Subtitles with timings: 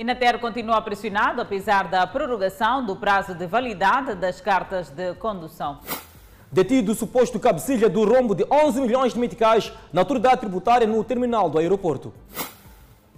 [0.00, 5.78] Inater continua pressionado apesar da prorrogação do prazo de validade das cartas de condução.
[6.50, 11.04] Detido o suposto cabecilha do rombo de 11 milhões de meticais na autoridade tributária no
[11.04, 12.14] terminal do aeroporto.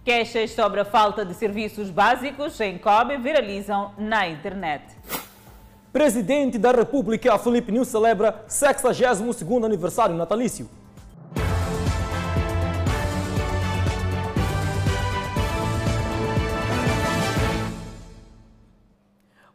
[0.05, 4.83] Queixas sobre a falta de serviços básicos em Kobe viralizam na internet.
[5.93, 10.69] Presidente da República, Felipe News, celebra 62º aniversário natalício.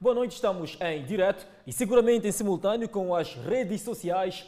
[0.08, 4.46] Boa noite, estamos em direto e seguramente em simultâneo com as redes sociais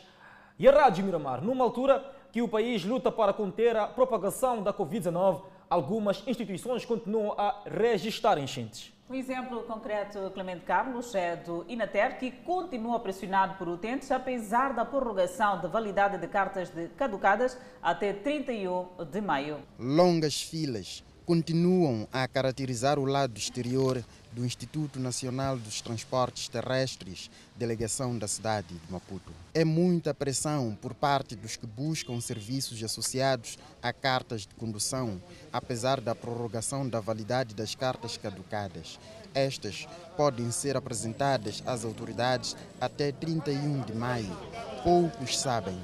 [0.58, 1.44] e a Rádio Miramar.
[1.44, 2.02] Numa altura
[2.32, 8.38] que o país luta para conter a propagação da Covid-19, algumas instituições continuam a registrar
[8.38, 8.94] enchentes.
[9.10, 14.86] Um exemplo concreto, Clemente Carlos, é do Inater, que continua pressionado por utentes, apesar da
[14.86, 19.60] prorrogação da validade de cartas de caducadas até 31 de maio.
[19.78, 24.04] Longas filas continuam a caracterizar o lado exterior
[24.40, 29.34] do Instituto Nacional dos Transportes Terrestres, delegação da cidade de Maputo.
[29.54, 36.00] É muita pressão por parte dos que buscam serviços associados a cartas de condução, apesar
[36.00, 38.98] da prorrogação da validade das cartas caducadas.
[39.36, 44.38] Estas podem ser apresentadas às autoridades até 31 de maio.
[44.86, 45.78] Poucos sabem.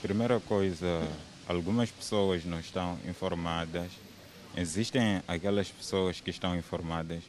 [0.00, 1.06] Primeira coisa,
[1.46, 3.92] algumas pessoas não estão informadas.
[4.56, 7.22] Existem aquelas pessoas que estão informadas,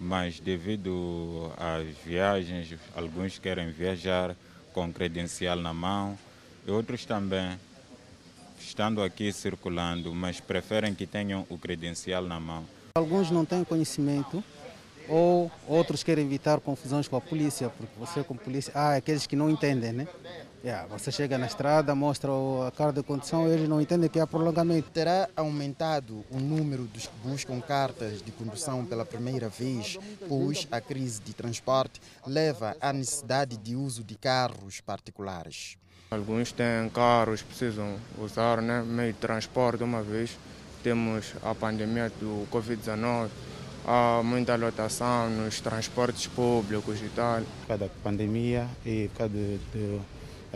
[0.00, 4.36] mas devido às viagens, alguns querem viajar
[4.72, 6.18] com credencial na mão
[6.66, 7.58] e outros também
[8.58, 12.64] estando aqui circulando, mas preferem que tenham o credencial na mão.
[12.96, 14.42] Alguns não têm conhecimento
[15.08, 19.36] ou outros querem evitar confusões com a polícia, porque você com polícia, ah, aqueles que
[19.36, 20.08] não entendem, né?
[20.64, 22.30] Yeah, você chega na estrada, mostra
[22.66, 24.90] a carta de condução, eles não entendem que é prolongamento.
[24.90, 30.80] Terá aumentado o número dos que buscam cartas de condução pela primeira vez, pois a
[30.80, 35.76] crise de transporte leva à necessidade de uso de carros particulares.
[36.10, 40.38] Alguns têm carros, precisam usar né, meio de transporte uma vez.
[40.82, 43.28] Temos a pandemia do Covid-19,
[43.84, 47.40] há muita lotação nos transportes públicos e tal.
[47.40, 50.00] Por causa da pandemia e por causa de, de,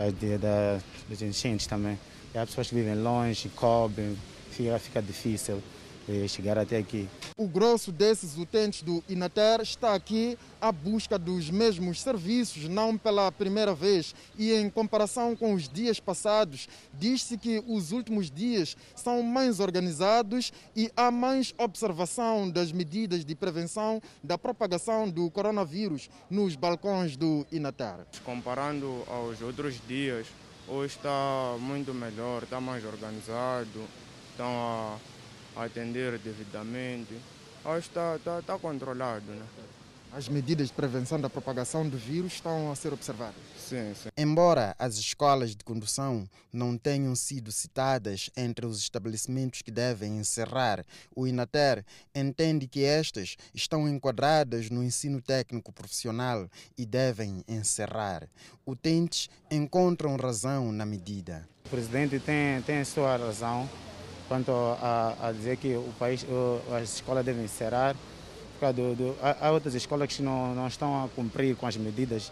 [0.09, 1.99] de, de, das enchentes também.
[2.33, 4.17] E há pessoas que vivem longe, cobrem,
[4.51, 5.61] fica, fica difícil
[6.27, 7.07] chegar até aqui.
[7.37, 13.31] O grosso desses utentes do Inater está aqui à busca dos mesmos serviços, não pela
[13.31, 14.13] primeira vez.
[14.37, 20.51] E em comparação com os dias passados, diz-se que os últimos dias são mais organizados
[20.75, 27.45] e há mais observação das medidas de prevenção da propagação do coronavírus nos balcões do
[27.51, 28.05] Inater.
[28.23, 30.27] Comparando aos outros dias,
[30.67, 33.81] hoje está muito melhor, está mais organizado,
[34.31, 34.97] estão a
[35.55, 37.15] atender devidamente.
[37.63, 39.25] Acho que está, está, está controlado.
[39.31, 39.45] Né?
[40.13, 43.35] As medidas de prevenção da propagação do vírus estão a ser observadas.
[43.57, 44.09] Sim, sim.
[44.17, 50.83] Embora as escolas de condução não tenham sido citadas entre os estabelecimentos que devem encerrar,
[51.15, 58.27] o Inater entende que estas estão enquadradas no ensino técnico profissional e devem encerrar.
[58.67, 61.47] Utentes encontram razão na medida.
[61.67, 63.69] O presidente tem, tem a sua razão
[64.31, 66.25] quanto a, a dizer que o país,
[66.73, 67.97] as escolas devem encerrar.
[68.61, 72.31] Do, do, há outras escolas que não, não estão a cumprir com as medidas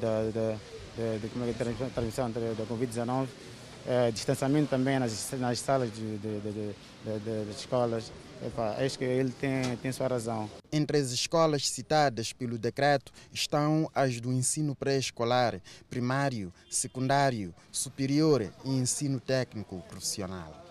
[0.00, 0.56] da
[0.96, 3.26] de, de, transmissão da Covid-19.
[3.88, 6.74] É, distanciamento também nas, nas salas de, de, de,
[7.18, 8.12] de escolas.
[8.44, 10.48] Epa, acho que ele tem, tem sua razão.
[10.70, 15.60] Entre as escolas citadas pelo decreto estão as do ensino pré-escolar,
[15.90, 20.65] primário, secundário, superior e ensino técnico profissional.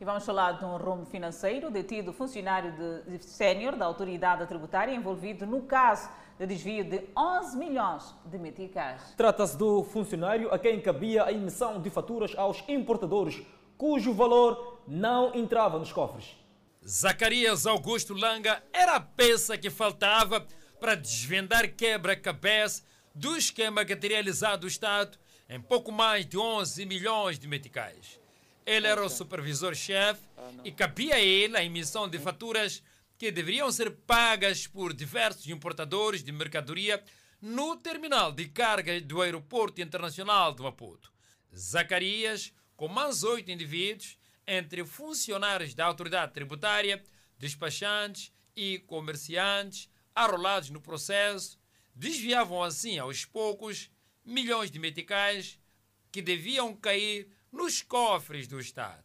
[0.00, 1.72] E vamos falar de um rumo financeiro.
[1.72, 7.56] Detido funcionário de, de sénior da autoridade tributária envolvido no caso de desvio de 11
[7.56, 9.12] milhões de meticais.
[9.16, 13.42] Trata-se do funcionário a quem cabia a emissão de faturas aos importadores,
[13.76, 16.36] cujo valor não entrava nos cofres.
[16.86, 20.46] Zacarias Augusto Langa era a peça que faltava
[20.78, 25.18] para desvendar quebra-cabeça do esquema que teria realizado o Estado
[25.50, 28.20] em pouco mais de 11 milhões de meticais.
[28.68, 30.20] Ele era o supervisor-chefe
[30.62, 32.82] e cabia a ele a emissão de faturas
[33.16, 37.02] que deveriam ser pagas por diversos importadores de mercadoria
[37.40, 41.10] no terminal de carga do Aeroporto Internacional de Maputo.
[41.56, 47.02] Zacarias, com mais oito indivíduos, entre funcionários da autoridade tributária,
[47.38, 51.58] despachantes e comerciantes, arrolados no processo,
[51.94, 53.90] desviavam assim aos poucos
[54.22, 55.58] milhões de meticais
[56.12, 59.04] que deviam cair nos cofres do Estado.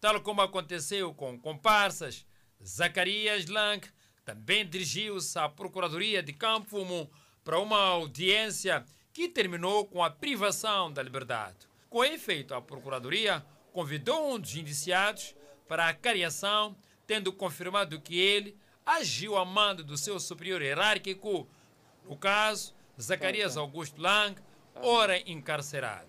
[0.00, 2.24] Tal como aconteceu com comparsas,
[2.64, 3.86] Zacarias Lang
[4.24, 7.10] também dirigiu-se à Procuradoria de Campo Fumo
[7.42, 11.56] para uma audiência que terminou com a privação da liberdade.
[11.88, 15.34] Com efeito, a Procuradoria convidou um dos indiciados
[15.66, 16.76] para a cariação,
[17.06, 21.48] tendo confirmado que ele agiu a mando do seu superior hierárquico,
[22.08, 24.40] no caso, Zacarias Augusto Lang,
[24.76, 26.07] ora encarcerado.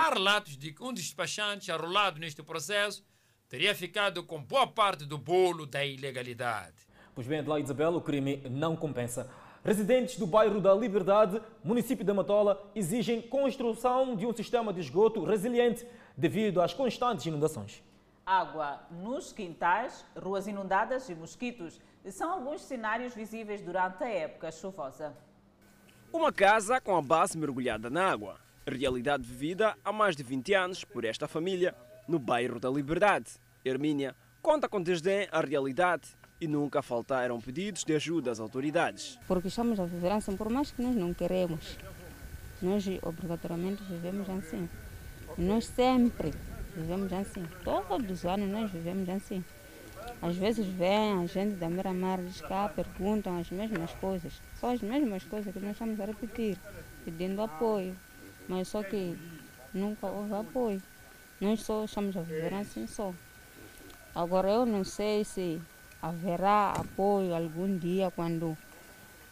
[0.00, 3.04] Há relatos de que um dos despachantes arrolado neste processo
[3.48, 6.76] teria ficado com boa parte do bolo da ilegalidade.
[7.16, 9.28] Pois bem, Adelaide Isabel, o crime não compensa.
[9.64, 15.24] Residentes do bairro da Liberdade, município de Matola, exigem construção de um sistema de esgoto
[15.24, 15.84] resiliente
[16.16, 17.82] devido às constantes inundações.
[18.24, 25.12] Água nos quintais, ruas inundadas e mosquitos são alguns cenários visíveis durante a época chuvosa.
[26.12, 28.47] Uma casa com a base mergulhada na água.
[28.70, 31.74] Realidade vivida há mais de 20 anos por esta família
[32.06, 33.30] no bairro da Liberdade.
[33.64, 39.18] Hermínia conta com desdém a realidade e nunca faltaram pedidos de ajuda às autoridades.
[39.26, 41.78] Porque estamos a viver assim, por mais que nós não queremos,
[42.60, 44.68] nós obrigatoriamente vivemos assim.
[45.38, 46.34] Nós sempre
[46.76, 47.44] vivemos assim.
[47.64, 49.42] Todos os anos nós vivemos assim.
[50.20, 54.42] Às vezes vem a gente da Miramar, diz cá, perguntam as mesmas coisas.
[54.60, 56.58] São as mesmas coisas que nós estamos a repetir,
[57.06, 57.96] pedindo apoio.
[58.48, 59.16] Mas só que
[59.74, 60.82] nunca houve apoio.
[61.40, 63.14] Nós só estamos a viver assim só.
[64.14, 65.60] Agora eu não sei se
[66.00, 68.56] haverá apoio algum dia quando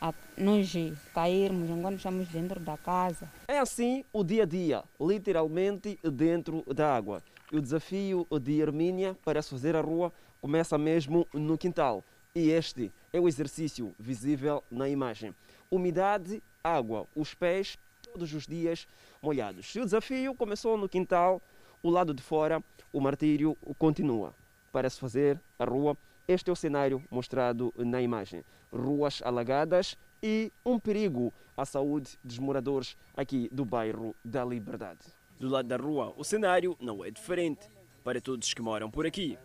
[0.01, 0.73] a, nós
[1.15, 3.29] cairmos, enquanto estamos dentro da casa.
[3.49, 7.23] É assim o dia a dia, literalmente dentro da água.
[7.51, 12.05] E o desafio de Hermínia para fazer a rua começa mesmo no quintal.
[12.35, 15.35] E este é o exercício visível na imagem.
[15.71, 17.79] Umidade, água, os pés
[18.13, 18.87] todos os dias
[19.23, 19.75] molhados.
[19.75, 21.41] O desafio começou no quintal,
[21.83, 24.35] o lado de fora, o martírio continua.
[24.73, 25.97] Para se fazer a rua,
[26.29, 28.45] este é o cenário mostrado na imagem.
[28.73, 35.01] Ruas alagadas e um perigo à saúde dos moradores aqui do bairro da Liberdade.
[35.39, 37.69] Do lado da rua, o cenário não é diferente.
[38.03, 39.37] Para todos que moram por aqui,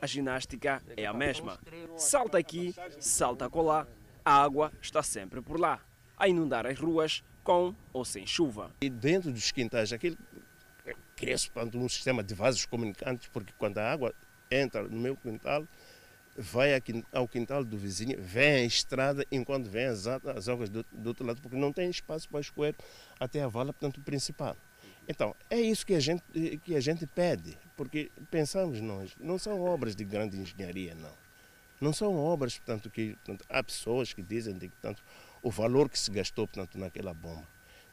[0.00, 1.58] a ginástica é a mesma.
[1.96, 3.88] Salta aqui, salta colar,
[4.24, 5.80] a água está sempre por lá,
[6.16, 8.74] a inundar as ruas com ou sem chuva.
[8.80, 10.16] E dentro dos quintais, aquilo
[11.14, 14.12] cresce um sistema de vasos comunicantes, porque quando a água
[14.50, 15.66] entra no meu quintal,
[16.36, 16.70] vai
[17.12, 21.24] ao quintal do vizinho, vem a estrada, enquanto vem as, as águas do, do, outro
[21.24, 22.74] lado, porque não tem espaço para escoer
[23.20, 24.56] até a vala, portanto, principal.
[25.06, 26.22] Então, é isso que a gente,
[26.64, 31.12] que a gente pede, porque pensamos nós, não são obras de grande engenharia, não.
[31.80, 35.02] Não são obras, portanto, que portanto, há pessoas que dizem de, portanto,
[35.44, 37.46] o valor que se gastou, portanto, naquela bomba.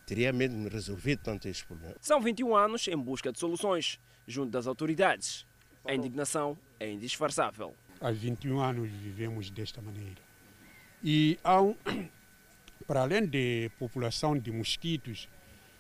[0.06, 1.96] Teria mesmo resolvido tanto este problema.
[2.00, 5.46] São 21 anos em busca de soluções, junto das autoridades.
[5.86, 7.76] A indignação é indisfarçável.
[8.00, 10.22] Há 21 anos vivemos desta maneira.
[11.04, 11.76] E há um,
[12.88, 15.28] para além de população de mosquitos,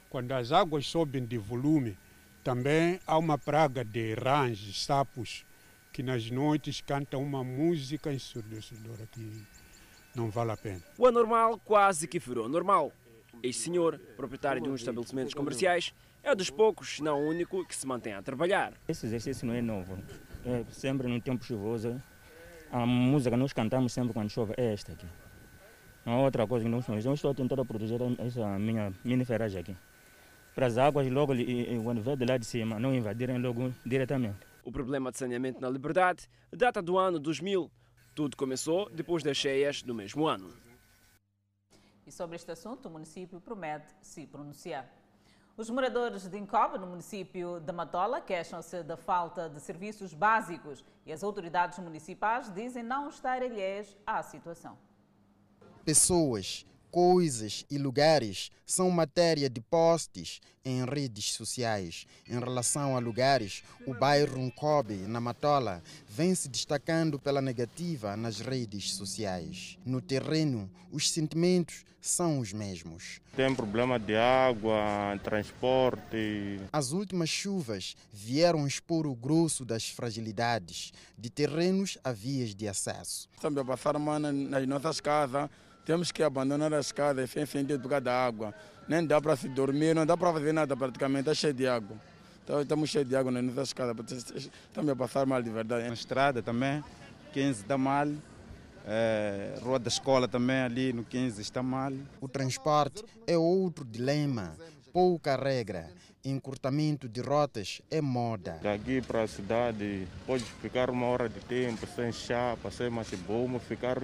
[0.10, 1.98] quando as águas sobem de volume,
[2.44, 5.46] também há uma praga de rãs, sapos,
[5.94, 9.46] que nas noites cantam uma música ensurdecedora que
[10.16, 10.82] não vale a pena.
[10.98, 12.92] O anormal quase que virou normal.
[13.42, 17.76] Este senhor, proprietário de uns estabelecimentos comerciais, é dos poucos, se não o único, que
[17.76, 18.74] se mantém a trabalhar.
[18.88, 19.98] Esse exercício não é novo.
[20.46, 22.02] É sempre no tempo chuvoso.
[22.72, 25.08] A música que nós cantamos sempre quando chove é esta aqui.
[26.06, 27.06] Não há outra coisa que nós fazemos.
[27.06, 29.76] Eu estou tentando proteger essa minha mini ferragem aqui.
[30.54, 31.34] Para as águas, logo,
[31.84, 34.38] quando vem de lá de cima, não invadirem logo diretamente.
[34.64, 37.72] O problema de saneamento na Liberdade data do ano 2000.
[38.22, 40.54] Tudo começou depois das cheias do mesmo ano.
[42.06, 44.88] E sobre este assunto, o município promete se pronunciar.
[45.58, 51.12] Os moradores de Incobe, no município de Matola, queixam-se da falta de serviços básicos e
[51.12, 54.78] as autoridades municipais dizem não estar alheias à situação.
[55.84, 62.06] Pessoas coisas e lugares são matéria de postes em redes sociais.
[62.28, 68.40] Em relação a lugares, o bairro Nkobe, na Matola, vem se destacando pela negativa nas
[68.40, 69.78] redes sociais.
[69.86, 73.22] No terreno, os sentimentos são os mesmos.
[73.36, 76.60] Tem problema de água, transporte.
[76.74, 83.30] As últimas chuvas vieram expor o grosso das fragilidades de terrenos a vias de acesso.
[83.34, 85.50] Estamos a passar nas nossas casas
[85.86, 88.54] temos que abandonar as casas sem sentido por causa da água.
[88.88, 91.96] Nem dá para se dormir, não dá para fazer nada praticamente, está cheio de água.
[92.44, 93.96] Então, estamos cheios de água nas nossas casas,
[94.36, 95.88] estamos a passar mal de verdade.
[95.88, 96.84] Na estrada também,
[97.34, 98.08] 15 está mal.
[98.86, 101.94] É, rua da escola também ali no 15 está mal.
[102.20, 104.56] O transporte é outro dilema.
[104.92, 105.90] pouca regra.
[106.24, 108.60] Encurtamento de rotas é moda.
[108.62, 113.98] Daqui para a cidade, pode ficar uma hora de tempo sem chapa, sem machiboma, ficar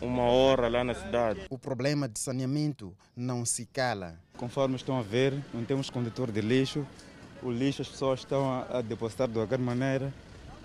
[0.00, 1.40] uma hora lá na cidade.
[1.50, 4.18] O problema de saneamento não se cala.
[4.36, 6.86] Conforme estão a ver, não temos condutor de lixo.
[7.42, 10.12] O lixo as pessoas estão a, depositar de qualquer maneira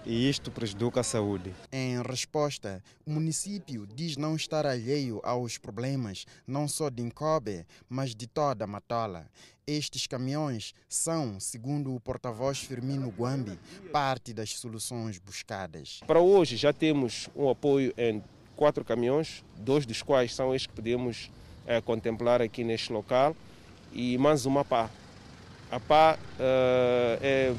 [0.06, 1.54] e isto prejudica a saúde.
[1.72, 8.14] Em resposta, o município diz não estar alheio aos problemas não só de Incobe, mas
[8.14, 9.28] de toda a Matola.
[9.66, 13.58] Estes caminhões são, segundo o porta-voz Firmino Guambi,
[13.92, 16.02] parte das soluções buscadas.
[16.06, 18.22] Para hoje já temos um apoio em
[18.56, 21.30] quatro caminhões, dois dos quais são estes que podemos
[21.66, 23.36] é, contemplar aqui neste local,
[23.94, 24.90] e mais uma pá.
[25.72, 27.54] A pá uh, é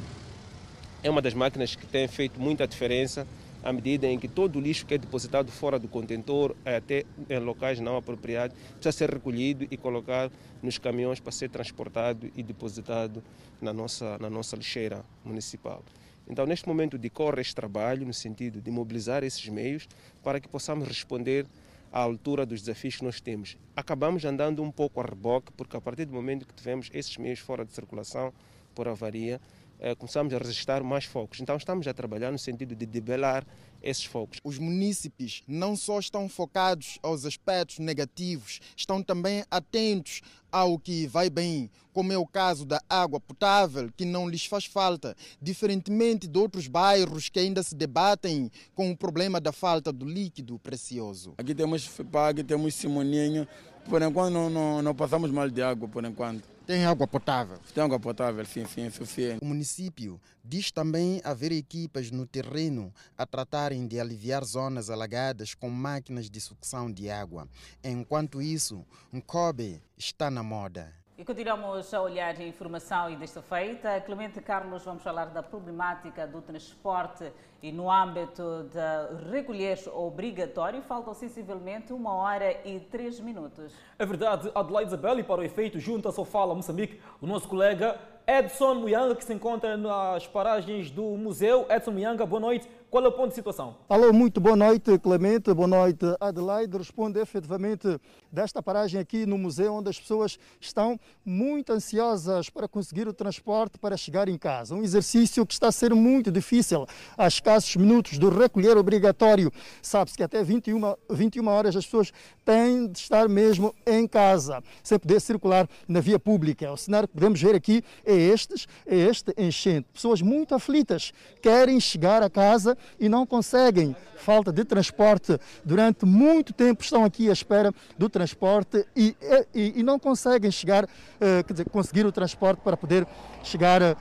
[1.06, 3.26] é uma das máquinas que tem feito muita diferença
[3.62, 7.38] à medida em que todo o lixo que é depositado fora do contentor, até em
[7.38, 13.22] locais não apropriados, precisa ser recolhido e colocado nos caminhões para ser transportado e depositado
[13.60, 15.82] na nossa, na nossa lixeira municipal.
[16.28, 19.88] Então, neste momento, decorre este trabalho no sentido de mobilizar esses meios
[20.22, 21.46] para que possamos responder
[21.92, 23.56] à altura dos desafios que nós temos.
[23.74, 27.38] Acabamos andando um pouco a reboque, porque a partir do momento que tivemos esses meios
[27.38, 28.32] fora de circulação
[28.74, 29.40] por avaria,
[29.78, 31.40] eh, começamos a registrar mais focos.
[31.40, 33.46] Então estamos a trabalhar no sentido de debelar
[33.82, 34.40] esses focos.
[34.42, 41.28] Os munícipes não só estão focados aos aspectos negativos, estão também atentos ao que vai
[41.28, 46.38] bem, como é o caso da água potável, que não lhes faz falta, diferentemente de
[46.38, 51.34] outros bairros que ainda se debatem com o problema da falta do líquido precioso.
[51.38, 53.46] Aqui temos FIPAG, temos Simoninho,
[53.86, 56.44] por enquanto não, não, não passamos mal de água, por enquanto.
[56.66, 57.58] Tem água potável?
[57.72, 59.38] Tem água potável, sim, sim, suficiente.
[59.40, 65.70] O município diz também haver equipas no terreno a tratarem de aliviar zonas alagadas com
[65.70, 67.48] máquinas de sucção de água.
[67.84, 70.92] Enquanto isso, um Kobe está na moda.
[71.18, 73.98] E continuamos a olhar a informação e desta feita.
[74.02, 77.32] Clemente Carlos, vamos falar da problemática do transporte
[77.62, 83.72] e no âmbito de recolher obrigatório, faltam sensivelmente uma hora e três minutos.
[83.98, 87.98] É verdade, Adelaide Isabel, e para o efeito, junta-se ao Fala Moçambique, o nosso colega
[88.26, 91.64] Edson Muyanga, que se encontra nas paragens do museu.
[91.70, 92.68] Edson Muyanga, boa noite.
[92.96, 93.76] Qual é o ponto de situação?
[93.90, 95.52] Alô, muito boa noite, Clemente.
[95.52, 96.78] Boa noite, Adelaide.
[96.78, 98.00] Responde efetivamente
[98.32, 103.78] desta paragem aqui no museu, onde as pessoas estão muito ansiosas para conseguir o transporte
[103.78, 104.74] para chegar em casa.
[104.74, 106.86] Um exercício que está a ser muito difícil.
[107.18, 109.52] Há escassos minutos do recolher obrigatório.
[109.82, 112.10] Sabe-se que até 21, 21 horas as pessoas
[112.46, 116.72] têm de estar mesmo em casa, sem poder circular na via pública.
[116.72, 119.86] O cenário que podemos ver aqui é este, é este enchente.
[119.92, 121.12] Pessoas muito aflitas
[121.42, 123.94] querem chegar a casa e não conseguem.
[124.16, 125.38] Falta de transporte.
[125.64, 129.14] Durante muito tempo estão aqui à espera do transporte e,
[129.54, 133.06] e, e não conseguem chegar, uh, quer dizer, conseguir o transporte para poder
[133.42, 133.96] chegar uh,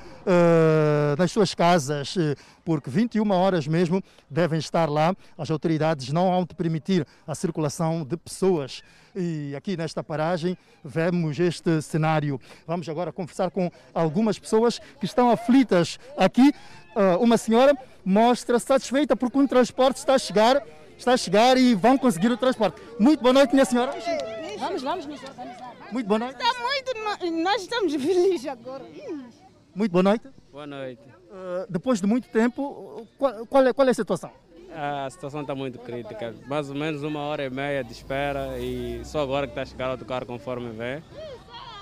[1.18, 5.16] nas suas casas, uh, porque 21 horas mesmo devem estar lá.
[5.38, 8.82] As autoridades não vão permitir a circulação de pessoas.
[9.16, 12.40] E aqui nesta paragem vemos este cenário.
[12.68, 16.52] Vamos agora conversar com algumas pessoas que estão aflitas aqui.
[16.96, 20.66] Uh, uma senhora mostra satisfeita porque o transporte está a chegar,
[20.98, 22.82] está a chegar e vão conseguir o transporte.
[22.98, 23.92] Muito boa noite, minha senhora.
[24.58, 25.76] Vamos, vamos nos organizar.
[25.92, 26.38] Muito boa noite.
[26.42, 28.86] Está muito, nós estamos felizes agora.
[29.76, 30.26] Muito boa noite.
[30.52, 31.02] Boa noite.
[31.02, 34.32] Uh, depois de muito tempo, qual, qual, é, qual é a situação?
[34.74, 36.34] A situação está muito crítica.
[36.48, 39.66] Mais ou menos uma hora e meia de espera e só agora que está a
[39.66, 41.04] chegar outro carro conforme vem.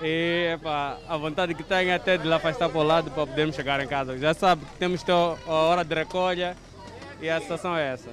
[0.05, 3.25] E epa, a vontade que tenho é até de lá afastar para o lado para
[3.25, 4.17] podermos chegar em casa.
[4.17, 6.57] Já sabe que temos a hora de recolha
[7.21, 8.09] e a situação é essa.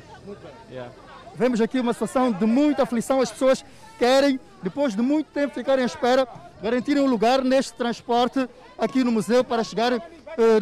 [0.70, 0.92] Yeah.
[1.35, 3.20] Vemos aqui uma situação de muita aflição.
[3.20, 3.64] As pessoas
[3.99, 6.28] querem, depois de muito tempo ficarem à espera,
[6.62, 10.00] garantirem um lugar neste transporte aqui no museu para chegar uh,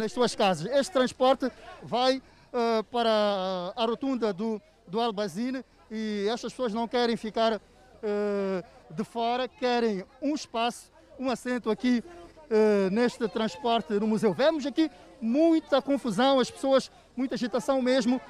[0.01, 0.73] nas suas casas.
[0.73, 7.19] Este transporte vai uh, para a rotunda do, do Albazine e estas pessoas não querem
[7.19, 12.03] ficar uh, de fora, querem um espaço um assento aqui
[12.51, 14.33] uh, neste transporte no museu.
[14.33, 18.21] Vemos aqui muita confusão, as pessoas, muita agitação mesmo,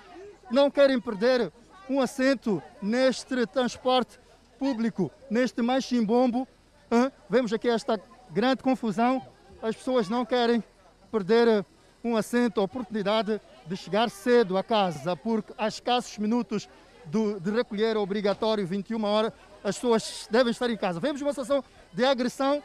[0.50, 1.52] não querem perder
[1.88, 4.18] um assento neste transporte
[4.58, 6.46] público, neste machimbombo.
[6.90, 9.22] Uh, vemos aqui esta grande confusão,
[9.62, 10.62] as pessoas não querem
[11.10, 11.64] perder
[12.02, 16.68] um assento, a oportunidade de chegar cedo a casa, porque há escassos minutos
[17.06, 19.32] do, de recolher obrigatório 21 horas,
[19.64, 21.00] as pessoas devem estar em casa.
[21.00, 22.62] Vemos uma situação de agressão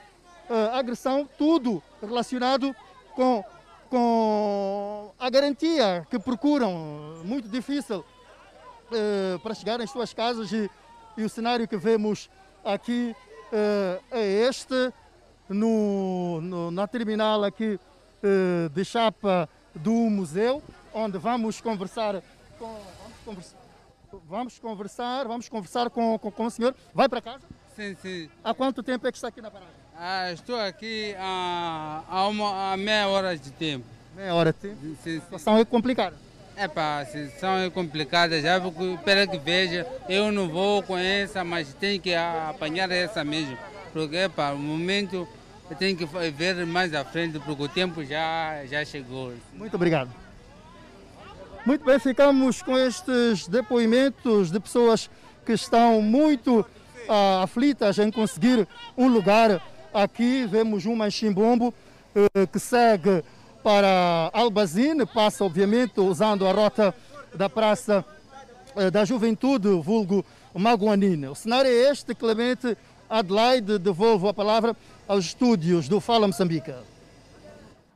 [0.53, 2.75] uh, agressão, tudo relacionado
[3.15, 3.43] com,
[3.89, 10.69] com a garantia que procuram, muito difícil uh, para chegar às suas casas e,
[11.17, 12.29] e, o cenário que vemos
[12.63, 13.15] aqui
[13.51, 14.93] uh, é este.
[15.49, 17.79] no, no, na terminal aqui
[18.23, 22.23] eh, de chapa do museu, onde vamos conversar
[22.57, 22.79] com.
[23.25, 23.57] Vamos conversar,
[24.29, 26.73] vamos conversar, vamos conversar com, com, com o senhor.
[26.93, 27.45] Vai para casa?
[27.75, 28.29] Sim, sim.
[28.41, 29.82] Há quanto tempo é que está aqui na paragem?
[29.97, 33.85] Ah, estou aqui há, há, uma, há meia hora de tempo.
[34.15, 34.77] Meia hora de tempo?
[34.81, 35.17] Sim, sim.
[35.17, 36.15] A situação é complicada.
[36.55, 41.43] É pá, a situação é complicada já, porque que veja, eu não vou com essa,
[41.43, 43.57] mas tenho que apanhar essa mesmo.
[43.91, 45.27] Porque, é pá, o momento
[45.69, 49.33] eu tenho que ver mais à frente, porque o tempo já, já chegou.
[49.53, 50.11] Muito obrigado.
[51.65, 55.09] Muito bem, ficamos com estes depoimentos de pessoas
[55.45, 56.65] que estão muito
[57.07, 59.61] ah, aflitas em conseguir um lugar
[59.93, 60.45] aqui.
[60.45, 61.73] Vemos um machimbombo
[62.15, 63.23] eh, que segue
[63.63, 66.93] para Albazine, passa obviamente usando a rota
[67.33, 68.03] da Praça
[68.75, 71.27] eh, da Juventude, vulgo Maguanine.
[71.27, 72.77] O cenário é este, Clemente
[73.09, 74.75] Adelaide, devolvo a palavra
[75.07, 76.73] aos estúdios do Fala Moçambique.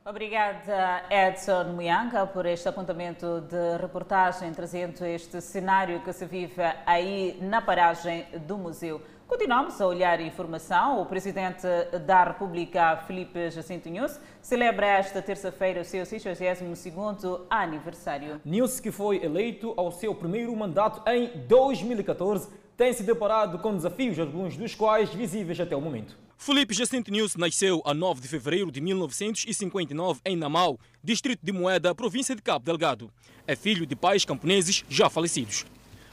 [0.04, 7.36] Obrigada, Edson Muyanga, por este apontamento de reportagem, trazendo este cenário que se vive aí
[7.42, 9.02] na paragem do museu.
[9.28, 11.02] Continuamos a olhar a informação.
[11.02, 11.66] O presidente
[12.06, 18.40] da República, Felipe Jacinto Nunes, celebra esta terça-feira o seu 62º aniversário.
[18.42, 24.18] Nunes, que foi eleito ao seu primeiro mandato em 2014, tem se deparado com desafios,
[24.18, 26.16] alguns dos quais visíveis até o momento.
[26.38, 31.94] Felipe Jacinto Nunes nasceu a 9 de fevereiro de 1959 em Namau, distrito de Moeda,
[31.94, 33.10] província de Cabo Delgado.
[33.46, 35.66] É filho de pais camponeses já falecidos.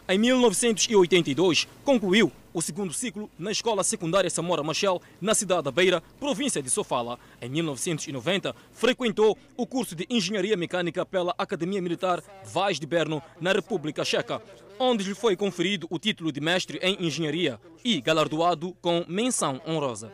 [0.09, 6.01] Em 1982, concluiu o segundo ciclo na Escola Secundária Samora Machel, na cidade da Beira,
[6.17, 7.19] província de Sofala.
[7.41, 13.51] Em 1990, frequentou o curso de Engenharia Mecânica pela Academia Militar Vaz de Berno, na
[13.51, 14.41] República Checa,
[14.79, 20.13] onde lhe foi conferido o título de mestre em Engenharia e galardoado com menção honrosa.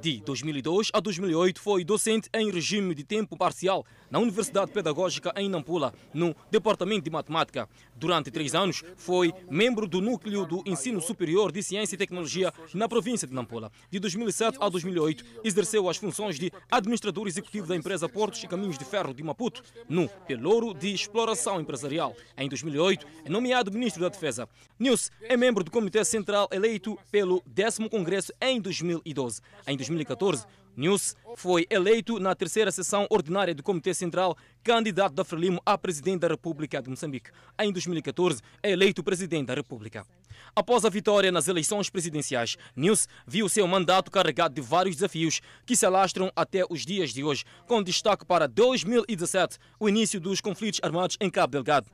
[0.00, 5.48] De 2002 a 2008 foi docente em regime de tempo parcial na Universidade Pedagógica em
[5.48, 7.68] Nampula, no Departamento de Matemática.
[7.96, 12.88] Durante três anos foi membro do Núcleo do Ensino Superior de Ciência e Tecnologia na
[12.88, 13.70] província de Nampula.
[13.90, 18.78] De 2007 a 2008 exerceu as funções de administrador executivo da empresa Portos e Caminhos
[18.78, 22.14] de Ferro de Maputo, no Pelouro de Exploração Empresarial.
[22.36, 24.48] Em 2008 é nomeado ministro da Defesa.
[24.78, 29.40] Nils é membro do Comitê Central eleito pelo 10 Congresso em 2012.
[29.66, 30.44] Em 2014,
[30.78, 36.20] News foi eleito na terceira sessão ordinária do Comitê Central candidato da Frelimo a presidente
[36.20, 37.32] da República de Moçambique.
[37.60, 40.06] Em 2014, é eleito presidente da República.
[40.54, 45.74] Após a vitória nas eleições presidenciais, News viu seu mandato carregado de vários desafios que
[45.74, 50.78] se alastram até os dias de hoje, com destaque para 2017, o início dos conflitos
[50.80, 51.90] armados em Cabo Delgado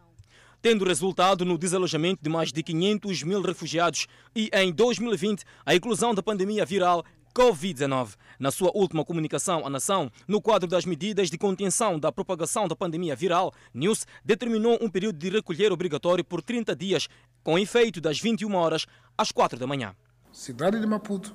[0.61, 6.15] tendo resultado no desalojamento de mais de 500 mil refugiados e, em 2020, a inclusão
[6.15, 8.15] da pandemia viral Covid-19.
[8.39, 12.77] Na sua última comunicação à nação, no quadro das medidas de contenção da propagação da
[12.77, 17.09] pandemia viral, News determinou um período de recolher obrigatório por 30 dias,
[17.43, 18.87] com efeito das 21 horas
[19.19, 19.95] às 4 da manhã.
[20.33, 21.35] Cidade de Maputo,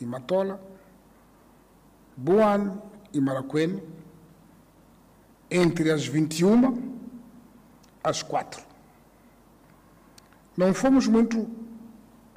[0.00, 0.60] e Matola,
[2.16, 2.80] Boane
[3.12, 3.82] e Maracuene,
[5.50, 6.98] entre as 21
[8.02, 8.62] às 4.
[10.56, 11.48] Não fomos muito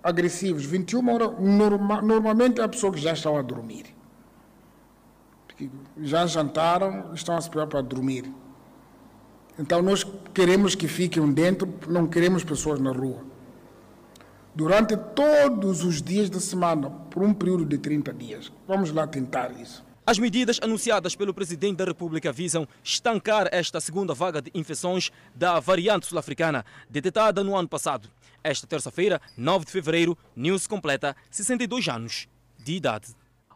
[0.04, 0.66] agressivos.
[0.66, 3.86] 21 horas, norma, normalmente é a pessoa que já estão a dormir.
[6.02, 8.32] Já jantaram, estão a se preparar para dormir.
[9.60, 13.24] Então nós queremos que fiquem dentro, não queremos pessoas na rua.
[14.56, 18.52] Durante todos os dias da semana, por um período de 30 dias.
[18.68, 19.84] Vamos lá tentar isso.
[20.06, 25.60] As medidas anunciadas pelo presidente da República visam estancar esta segunda vaga de infecções da
[25.60, 28.10] variante sul-africana, detectada no ano passado.
[28.44, 32.28] Esta terça-feira, 9 de fevereiro, News completa 62 anos
[32.58, 33.14] de idade.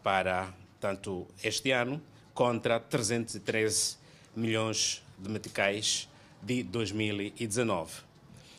[0.00, 2.00] para tanto este ano,
[2.32, 3.96] contra 313
[4.36, 6.08] milhões de meticais
[6.40, 8.02] de 2019.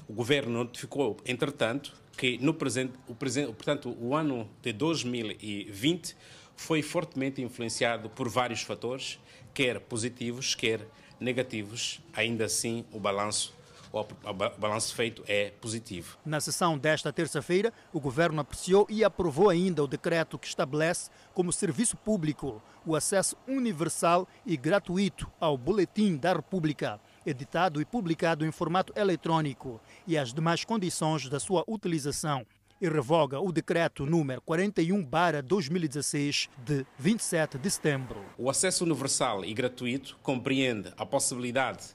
[0.10, 6.14] O governo notificou, entretanto, que no presente, o presente, portanto, o ano de 2020
[6.58, 9.20] foi fortemente influenciado por vários fatores,
[9.54, 10.86] quer positivos, quer
[11.20, 12.02] negativos.
[12.14, 13.56] Ainda assim, o balanço
[13.94, 16.18] o balanço feito é positivo.
[16.26, 21.54] Na sessão desta terça-feira, o governo apreciou e aprovou ainda o decreto que estabelece como
[21.54, 28.52] serviço público o acesso universal e gratuito ao Boletim da República, editado e publicado em
[28.52, 32.46] formato eletrônico, e as demais condições da sua utilização
[32.82, 38.24] e revoga o decreto número 41/2016 de 27 de setembro.
[38.38, 41.88] O acesso universal e gratuito compreende a possibilidade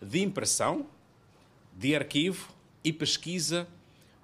[0.00, 0.86] de impressão,
[1.72, 2.48] de arquivo
[2.84, 3.66] e pesquisa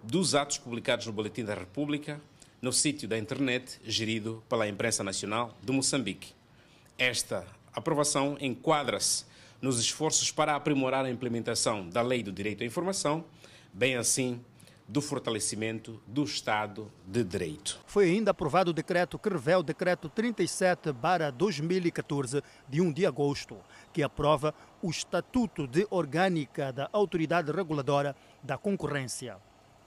[0.03, 2.21] dos atos publicados no Boletim da República
[2.61, 6.33] no sítio da internet gerido pela Imprensa Nacional de Moçambique.
[6.97, 7.45] Esta
[7.75, 9.25] aprovação enquadra-se
[9.61, 13.25] nos esforços para aprimorar a implementação da Lei do Direito à Informação,
[13.73, 14.41] bem assim
[14.89, 17.81] do fortalecimento do Estado de Direito.
[17.87, 23.57] Foi ainda aprovado o decreto que revela o decreto 37/2014 de 1 de agosto,
[23.93, 29.37] que aprova o Estatuto de Orgânica da Autoridade Reguladora da Concorrência.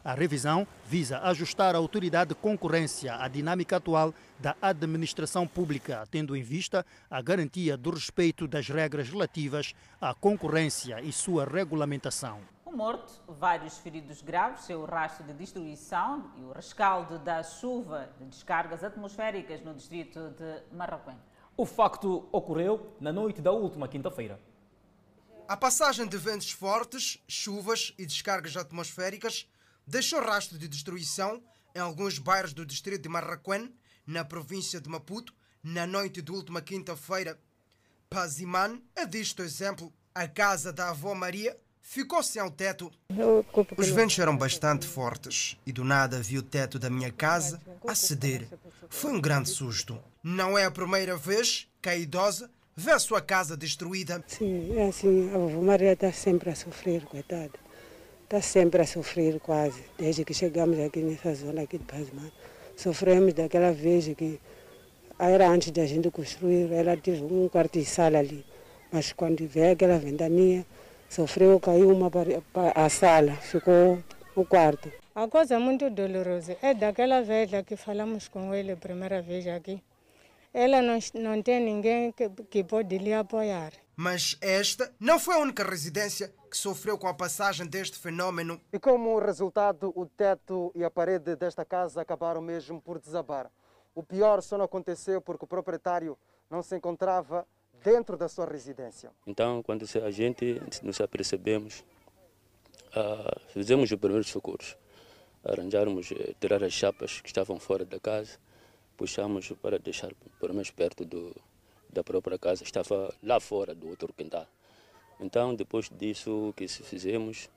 [0.03, 6.36] A revisão visa ajustar a autoridade de concorrência à dinâmica atual da administração pública, tendo
[6.36, 12.39] em vista a garantia do respeito das regras relativas à concorrência e sua regulamentação.
[12.65, 18.25] Um morto, vários feridos graves, seu rastro de destruição e o rescaldo da chuva de
[18.25, 21.15] descargas atmosféricas no distrito de Marraquém.
[21.56, 24.41] O facto ocorreu na noite da última quinta-feira.
[25.47, 29.47] A passagem de ventos fortes, chuvas e descargas atmosféricas
[29.86, 31.43] deixou rastro de destruição
[31.75, 33.71] em alguns bairros do distrito de Marraquém,
[34.08, 37.39] na província de Maputo, na noite da última quinta-feira.
[38.10, 39.93] Paziman é disto exemplo.
[40.15, 42.91] A casa da avó Maria ficou sem o teto.
[43.78, 47.93] Os ventos eram bastante fortes e do nada vi o teto da minha casa a
[47.93, 48.48] ceder.
[48.89, 49.98] Foi um grande susto.
[50.24, 54.24] Não é a primeira vez que a idosa vê a sua casa destruída.
[54.28, 57.54] Sim, é assim, a avó Maria está sempre a sofrer, coitada.
[58.24, 62.32] Está sempre a sofrer quase, desde que chegamos aqui nessa zona aqui de Pasman.
[62.76, 64.39] Sofremos daquela vez que
[65.19, 68.43] era antes da gente construir, ela teve um quarto de sala ali.
[68.91, 70.65] Mas quando veio aquela ventania,
[71.15, 72.12] sofreu, caiu uma
[72.75, 74.04] a sala, ficou
[74.36, 74.91] o quarto.
[75.15, 79.82] A coisa muito dolorosa é daquela velha que falamos com ele a primeira vez aqui.
[80.54, 83.71] Ela não, não tem ninguém que, que pode lhe apoiar.
[83.95, 88.60] Mas esta não foi a única residência que sofreu com a passagem deste fenômeno.
[88.73, 93.49] E como resultado, o teto e a parede desta casa acabaram mesmo por desabar.
[93.93, 96.17] O pior só não aconteceu porque o proprietário
[96.49, 97.47] não se encontrava
[97.86, 99.12] dentro da sua residência.
[99.28, 101.84] Então, quando a gente nos apercebemos,
[102.98, 104.76] uh, fizemos os primeiros socorros.
[105.43, 108.39] Arranjarmos, eh, tirar as chapas que estavam fora da casa,
[108.98, 111.36] puxamos para deixar pelo menos perto do,
[111.88, 112.63] da própria casa.
[112.63, 114.48] Estava lá fora do outro quintal.
[115.19, 117.48] Então, depois disso, o que fizemos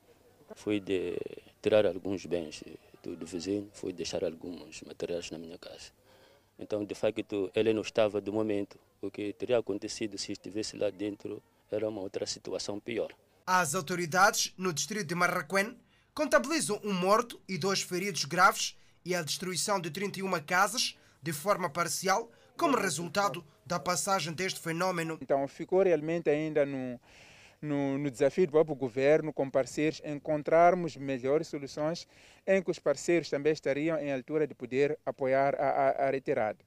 [0.54, 1.16] foi de
[1.62, 2.62] tirar alguns bens
[3.02, 5.90] do, do vizinho, foi deixar alguns materiais na minha casa.
[6.58, 8.78] Então, de facto, ele não estava do momento.
[9.00, 13.12] O que teria acontecido se estivesse lá dentro era uma outra situação pior.
[13.46, 15.76] As autoridades no distrito de Marraquém
[16.12, 21.70] contabilizam um morto e dois feridos graves e a destruição de 31 casas de forma
[21.70, 25.16] parcial como resultado da passagem deste fenômeno.
[25.22, 26.98] Então, ficou realmente ainda no,
[27.60, 32.06] no, no, desafio do próprio governo, com parceiros, encontrarmos melhores soluções
[32.46, 36.58] em que os parceiros também estariam em altura de poder apoiar a, a, a retirada.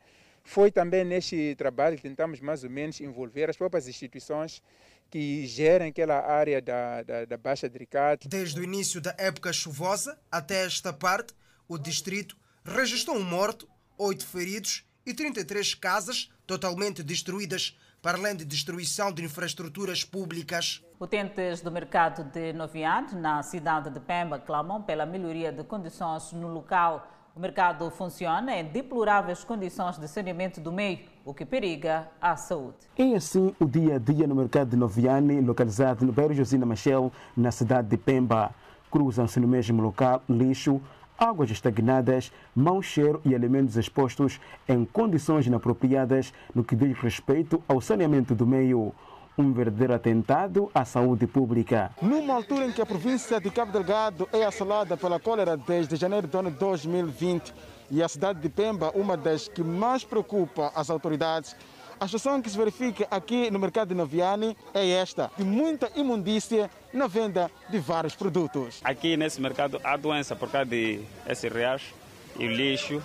[0.43, 4.61] Foi também neste trabalho que tentamos mais ou menos envolver as próprias instituições
[5.09, 8.27] que gerem aquela área da, da, da Baixa de Ricate.
[8.27, 11.33] Desde o início da época chuvosa até esta parte,
[11.67, 18.43] o distrito registrou um morto, oito feridos e 33 casas totalmente destruídas, para além de
[18.43, 20.83] destruição de infraestruturas públicas.
[20.99, 26.47] Utentes do mercado de Noviado, na cidade de Pemba, clamam pela melhoria de condições no
[26.47, 27.07] local.
[27.35, 32.77] O mercado funciona em deploráveis condições de saneamento do meio, o que periga a saúde.
[32.97, 37.11] É assim o dia a dia no mercado de Noviane, localizado no bairro Josina Machel,
[37.37, 38.53] na cidade de Pemba.
[38.89, 40.81] Cruzam-se no mesmo local lixo,
[41.21, 47.79] águas estagnadas, mau cheiro e alimentos expostos em condições inapropriadas no que diz respeito ao
[47.79, 48.91] saneamento do meio.
[49.37, 51.91] Um verdadeiro atentado à saúde pública.
[52.01, 56.27] Numa altura em que a província de Cabo Delgado é assolada pela cólera desde janeiro
[56.27, 57.53] do ano 2020
[57.89, 61.55] e a cidade de Pemba, uma das que mais preocupa as autoridades,
[62.01, 66.67] a situação que se verifica aqui no mercado de Noviane é esta, de muita imundícia
[66.91, 68.81] na venda de vários produtos.
[68.83, 71.93] Aqui nesse mercado há doença por causa de esse riacho
[72.39, 73.03] e o lixo.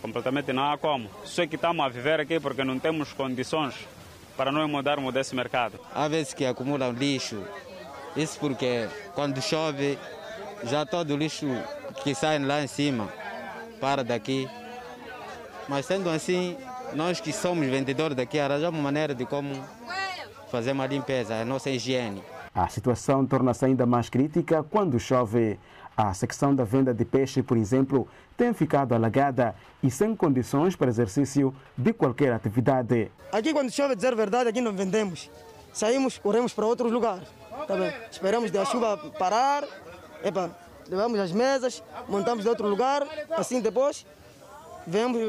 [0.00, 1.10] Completamente não há como.
[1.24, 3.74] Só que estamos a viver aqui porque não temos condições
[4.36, 5.80] para nós mudarmos desse mercado.
[5.92, 7.42] Há vezes que acumulam lixo.
[8.16, 9.98] Isso porque quando chove,
[10.62, 11.48] já todo o lixo
[12.04, 13.08] que sai lá em cima
[13.80, 14.48] para daqui.
[15.68, 16.56] Mas sendo assim,
[16.94, 19.54] nós que somos vendedores daqui arranjamos maneira de como
[20.50, 22.22] fazer uma limpeza, a nossa higiene.
[22.54, 25.58] A situação torna-se ainda mais crítica quando chove.
[25.94, 30.88] A secção da venda de peixe, por exemplo, tem ficado alagada e sem condições para
[30.88, 33.10] exercício de qualquer atividade.
[33.30, 35.30] Aqui, quando chove, dizer a verdade, aqui não vendemos.
[35.70, 37.28] Saímos, corremos para outros lugares.
[37.66, 37.92] Tá bem?
[38.10, 39.64] Esperamos da chuva parar,
[40.24, 40.50] epa,
[40.88, 44.06] levamos as mesas, montamos de outro lugar, assim depois
[44.86, 45.20] vemos,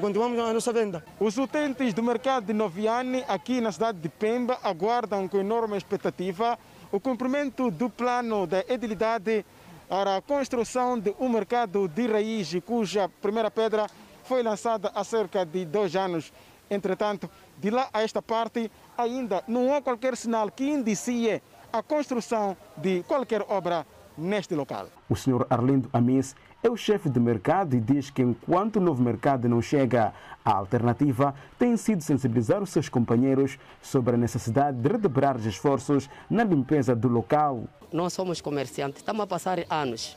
[0.00, 1.04] continuamos a nossa venda.
[1.20, 6.58] Os utentes do mercado de Noviane, aqui na cidade de Pemba, aguardam com enorme expectativa
[6.90, 9.44] o cumprimento do plano da edilidade
[9.88, 13.86] para a construção de um mercado de raiz, cuja primeira pedra
[14.24, 16.32] foi lançada há cerca de dois anos.
[16.70, 22.56] Entretanto, de lá a esta parte, ainda não há qualquer sinal que indicie a construção
[22.76, 23.86] de qualquer obra
[24.18, 24.88] neste local.
[25.08, 29.02] O senhor Arlindo Amis é o chefe de mercado e diz que enquanto o novo
[29.02, 30.12] mercado não chega,
[30.44, 36.10] a alternativa tem sido sensibilizar os seus companheiros sobre a necessidade de redobrar os esforços
[36.28, 37.64] na limpeza do local.
[37.92, 40.16] Nós somos comerciantes, estamos a passar anos.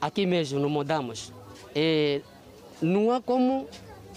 [0.00, 1.32] Aqui mesmo não mudamos.
[1.74, 2.22] E
[2.80, 3.68] não há como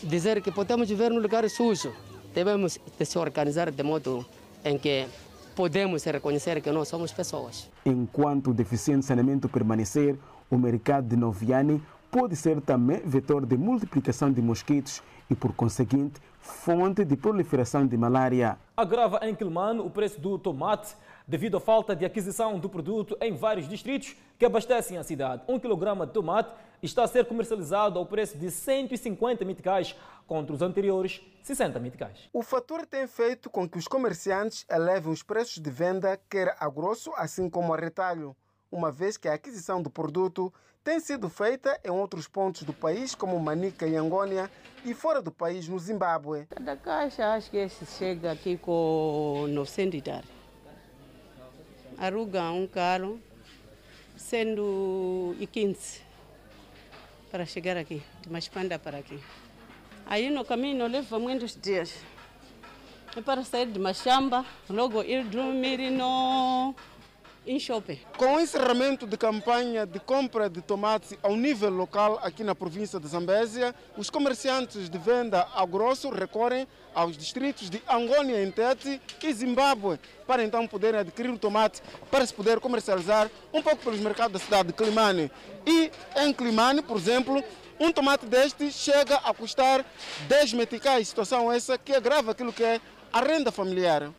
[0.03, 1.91] dizer que podemos viver num lugar sujo.
[2.33, 4.25] Devemos se organizar de modo
[4.63, 5.07] em que
[5.55, 7.69] podemos reconhecer que nós somos pessoas.
[7.85, 10.17] Enquanto o deficiente saneamento permanecer,
[10.49, 16.19] o mercado de Noviane pode ser também vetor de multiplicação de mosquitos e, por conseguinte,
[16.39, 18.57] fonte de proliferação de malária.
[18.75, 20.95] Agrava em Quilmano o preço do tomate
[21.27, 25.43] devido à falta de aquisição do produto em vários distritos que abastecem a cidade.
[25.47, 29.95] Um quilograma de tomate está a ser comercializado ao preço de 150 meticais
[30.27, 32.29] contra os anteriores 60 meticais.
[32.31, 36.69] O fator tem feito com que os comerciantes elevem os preços de venda, quer a
[36.69, 38.35] grosso, assim como a retalho,
[38.71, 43.13] uma vez que a aquisição do produto tem sido feita em outros pontos do país,
[43.13, 44.49] como Manica e Angônia,
[44.83, 46.47] e fora do país, no Zimbábue.
[46.49, 50.29] Cada caixa acho que esse chega aqui com 900 dólares.
[51.97, 53.19] Aruga um carro,
[54.17, 56.10] sendo e 15
[57.31, 59.17] para chegar aqui, de Maspanda para aqui.
[60.05, 61.95] Aí no caminho leva muitos dias.
[63.15, 66.75] É para sair de Machamba, logo ir dormir no
[67.45, 67.99] em shopping.
[68.17, 72.99] Com o encerramento de campanha de compra de tomates ao nível local aqui na província
[72.99, 79.33] de Zambésia, os comerciantes de venda ao grosso recorrem aos distritos de Angônia, Entete e
[79.33, 84.33] Zimbábue para então poderem adquirir o tomate para se poder comercializar um pouco pelos mercados
[84.33, 85.31] da cidade de Climane.
[85.65, 87.43] E em Climane, por exemplo,
[87.79, 89.83] um tomate deste chega a custar
[90.27, 92.79] 10 meticais, situação essa que agrava aquilo que é
[93.11, 94.11] a renda familiar.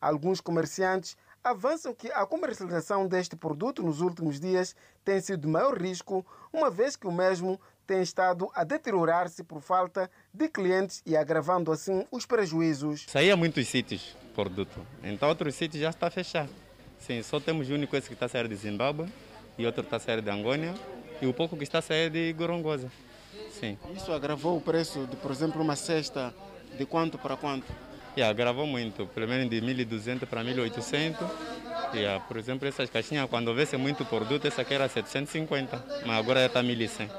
[0.00, 5.76] Alguns comerciantes avançam que a comercialização deste produto nos últimos dias tem sido de maior
[5.78, 11.14] risco, uma vez que o mesmo tem estado a deteriorar-se por falta de clientes e
[11.14, 13.04] agravando assim os prejuízos.
[13.06, 16.48] Saía muitos sítios produto, então outros sítios já está fechado.
[16.98, 19.06] Sim, só temos o único esse que está a sair de Zimbábue
[19.58, 20.74] e outro está a sair de Angônia
[21.20, 22.90] e o pouco que está a sair de Gorongosa.
[23.60, 23.78] Sim.
[23.94, 26.34] Isso agravou o preço de, por exemplo, uma cesta
[26.76, 27.70] de quanto para quanto?
[28.16, 31.16] Yeah, agravou muito, pelo menos de 1.200 para 1.800.
[31.92, 36.40] Yeah, por exemplo, essas caixinhas, quando houvesse muito produto, essa aqui era 750, mas agora
[36.40, 37.10] já está 1.100.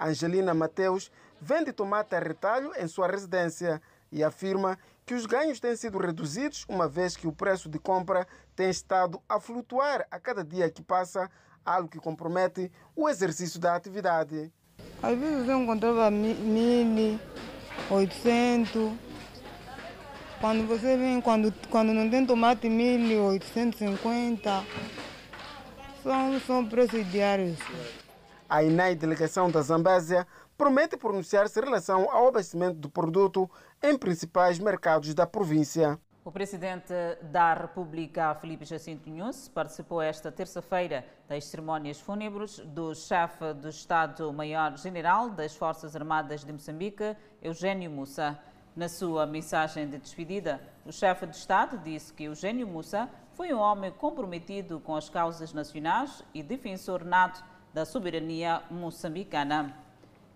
[0.00, 3.82] Angelina Mateus vende tomate a retalho em sua residência
[4.12, 8.26] e afirma que os ganhos têm sido reduzidos, uma vez que o preço de compra
[8.54, 11.30] tem estado a flutuar a cada dia que passa,
[11.64, 14.52] algo que compromete o exercício da atividade.
[15.02, 17.18] Às vezes eu encontrava mil,
[17.90, 18.92] 800,
[20.40, 24.64] Quando você vem, quando, quando não tem tomate 1.850,
[26.00, 27.58] são, são preços diários.
[28.48, 30.24] A INAI Delegação da Zambésia
[30.56, 33.50] promete pronunciar-se em relação ao abastecimento do produto
[33.82, 35.98] em principais mercados da província.
[36.24, 36.92] O presidente
[37.32, 45.30] da República, Felipe Jacinto Nunes, participou esta terça-feira das cerimônias fúnebres do chefe do Estado-Maior-General
[45.30, 48.38] das Forças Armadas de Moçambique, Eugênio Mussa.
[48.76, 53.58] Na sua mensagem de despedida, o chefe de Estado disse que Eugênio Mussa foi um
[53.58, 59.74] homem comprometido com as causas nacionais e defensor nato da soberania moçambicana.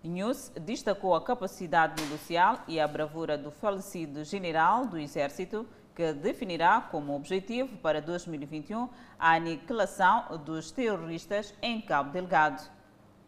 [0.03, 5.65] News destacou a capacidade negocial e a bravura do falecido general do Exército,
[5.95, 12.61] que definirá como objetivo para 2021 a aniquilação dos terroristas em Cabo Delgado.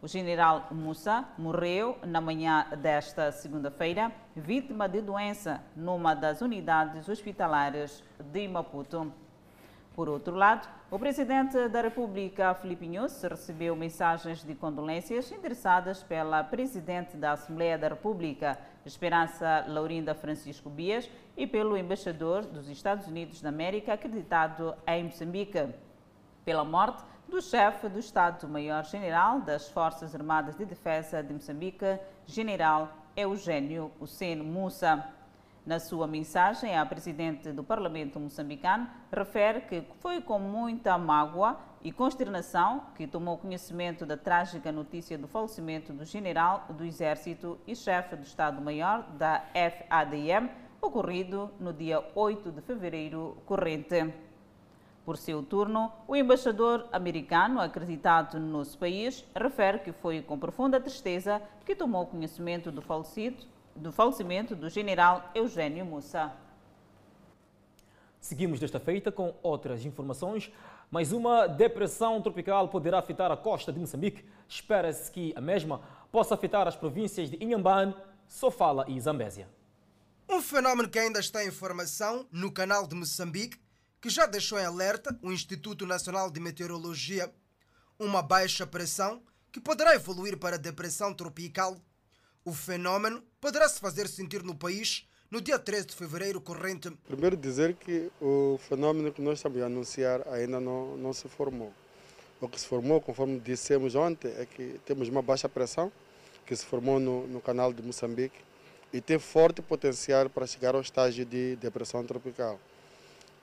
[0.02, 8.04] O general Mussa morreu na manhã desta segunda-feira, vítima de doença numa das unidades hospitalares
[8.30, 9.10] de Maputo.
[9.94, 16.44] Por outro lado, o presidente da República, Filipe Nunes, recebeu mensagens de condolências endereçadas pela
[16.44, 23.40] presidente da Assembleia da República, Esperança Laurinda Francisco Bias, e pelo embaixador dos Estados Unidos
[23.40, 25.66] da América, acreditado em Moçambique,
[26.44, 33.90] pela morte do chefe do Estado-Maior-General das Forças Armadas de Defesa de Moçambique, General Eugênio
[34.00, 35.04] Hussein Moussa.
[35.64, 41.90] Na sua mensagem, a presidente do Parlamento moçambicano refere que foi com muita mágoa e
[41.90, 48.14] consternação que tomou conhecimento da trágica notícia do falecimento do general do Exército e chefe
[48.14, 50.48] do Estado-Maior da FADM,
[50.80, 54.25] ocorrido no dia 8 de fevereiro corrente.
[55.06, 60.80] Por seu turno, o embaixador americano acreditado no nosso país refere que foi com profunda
[60.80, 63.42] tristeza que tomou conhecimento do falecido
[63.76, 66.32] do falecimento do general Eugênio Mussa.
[68.18, 70.50] Seguimos desta feita com outras informações.
[70.90, 74.24] Mais uma depressão tropical poderá afetar a costa de Moçambique.
[74.48, 77.94] Espera-se que a mesma possa afetar as províncias de Inhambane,
[78.26, 79.48] Sofala e Zambésia.
[80.28, 83.60] Um fenómeno que ainda está em formação no canal de Moçambique,
[84.00, 87.32] que já deixou em alerta o Instituto Nacional de Meteorologia.
[87.98, 91.80] Uma baixa pressão que poderá evoluir para depressão tropical
[92.46, 96.88] o fenômeno poderá se fazer sentir no país no dia 13 de fevereiro corrente.
[97.04, 101.72] Primeiro dizer que o fenômeno que nós estamos a anunciar ainda não, não se formou.
[102.40, 105.90] O que se formou, conforme dissemos ontem, é que temos uma baixa pressão
[106.46, 108.38] que se formou no, no canal de Moçambique
[108.92, 112.60] e tem forte potencial para chegar ao estágio de depressão tropical.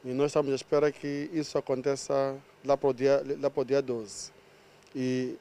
[0.05, 3.65] E nós estamos à espera que isso aconteça lá para o dia, lá para o
[3.65, 4.31] dia 12.
[4.93, 5.37] E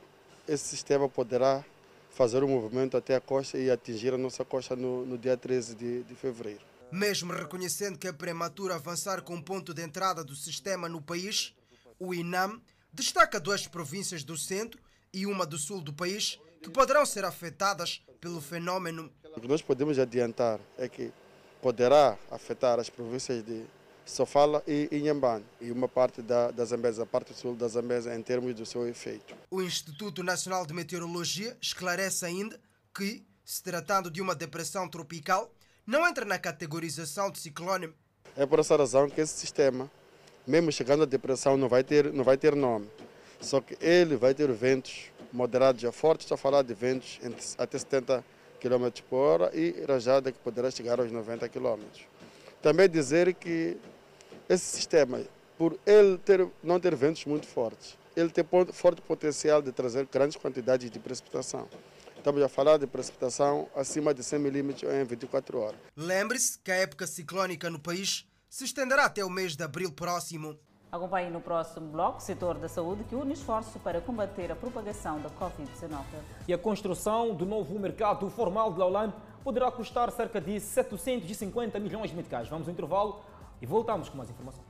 [0.46, 1.64] esse sistema poderá
[2.10, 5.74] fazer o movimento até a costa e atingir a nossa costa no, no dia 13
[5.74, 6.60] de, de fevereiro.
[6.92, 11.54] Mesmo reconhecendo que é prematuro avançar com o ponto de entrada do sistema no país,
[11.98, 12.60] o INAM
[12.92, 14.80] destaca duas províncias do centro
[15.12, 19.10] e uma do sul do país que poderão ser afetadas pelo fenômeno.
[19.36, 21.10] O que nós podemos adiantar é que
[21.60, 23.64] poderá afetar as províncias de
[24.04, 28.22] Sofala e Inhambane e uma parte da, da Zambésia, a parte sul da Zambésia em
[28.22, 29.34] termos do seu efeito.
[29.50, 32.60] O Instituto Nacional de Meteorologia esclarece ainda
[32.94, 35.50] que, se tratando de uma depressão tropical,
[35.86, 37.92] não entra na categorização de ciclone.
[38.36, 39.90] É por essa razão que esse sistema,
[40.46, 42.88] mesmo chegando à depressão, não vai ter, não vai ter nome.
[43.40, 47.18] Só que ele vai ter ventos moderados a fortes, está a falar de ventos
[47.58, 48.24] até 70
[48.60, 51.80] km por hora e rajada que poderá chegar aos 90 km.
[52.60, 53.76] Também dizer que
[54.52, 55.20] esse sistema,
[55.56, 60.36] por ele ter, não ter ventos muito fortes, ele tem forte potencial de trazer grandes
[60.36, 61.66] quantidades de precipitação.
[62.14, 65.80] Estamos a falar de precipitação acima de 100 milímetros em 24 horas.
[65.96, 70.56] Lembre-se que a época ciclónica no país se estenderá até o mês de abril próximo.
[70.92, 75.18] Acompanhe no próximo bloco o setor da saúde que une esforço para combater a propagação
[75.20, 76.04] da Covid-19.
[76.46, 82.10] E a construção do novo mercado formal de Laulan poderá custar cerca de 750 milhões
[82.10, 82.46] de meticais.
[82.48, 83.24] Vamos ao intervalo
[83.62, 84.66] e voltamos com mais informações.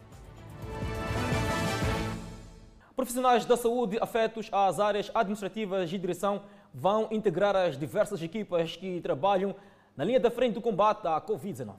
[2.95, 9.01] Profissionais da saúde afetos às áreas administrativas e direção vão integrar as diversas equipas que
[9.01, 9.57] trabalham
[9.97, 11.75] na linha da frente do combate à Covid-19.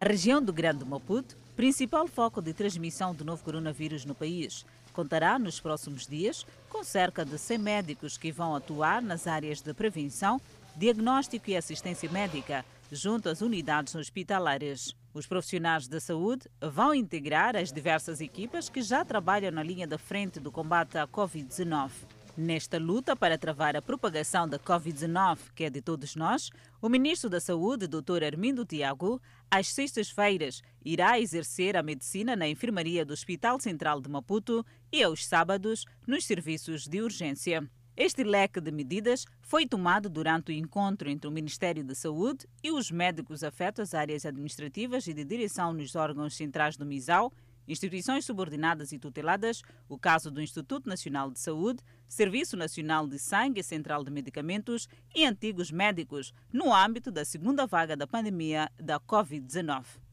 [0.00, 5.38] A região do Grande Maputo, principal foco de transmissão do novo coronavírus no país, contará
[5.38, 10.40] nos próximos dias com cerca de 100 médicos que vão atuar nas áreas de prevenção,
[10.76, 12.64] diagnóstico e assistência médica,
[12.94, 14.94] junto às unidades hospitalares.
[15.12, 19.98] Os profissionais da saúde vão integrar as diversas equipas que já trabalham na linha da
[19.98, 21.90] frente do combate à Covid-19.
[22.36, 26.50] Nesta luta para travar a propagação da Covid-19, que é de todos nós,
[26.82, 28.24] o Ministro da Saúde, Dr.
[28.24, 34.66] Armindo Tiago, às sextas-feiras, irá exercer a medicina na enfermaria do Hospital Central de Maputo
[34.90, 37.68] e aos sábados nos serviços de urgência.
[37.96, 42.72] Este leque de medidas foi tomado durante o encontro entre o Ministério da Saúde e
[42.72, 47.32] os médicos afetos às áreas administrativas e de direção nos órgãos centrais do MISAU,
[47.68, 53.60] instituições subordinadas e tuteladas, o caso do Instituto Nacional de Saúde, Serviço Nacional de Sangue
[53.60, 58.98] e Central de Medicamentos e antigos médicos, no âmbito da segunda vaga da pandemia da
[58.98, 60.03] Covid-19.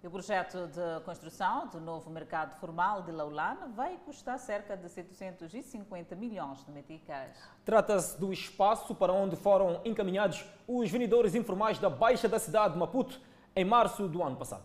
[0.00, 6.14] O projeto de construção do novo mercado formal de Laulana vai custar cerca de 750
[6.14, 7.36] milhões de meticais.
[7.64, 12.78] Trata-se do espaço para onde foram encaminhados os vendedores informais da Baixa da cidade de
[12.78, 13.20] Maputo
[13.56, 14.64] em março do ano passado.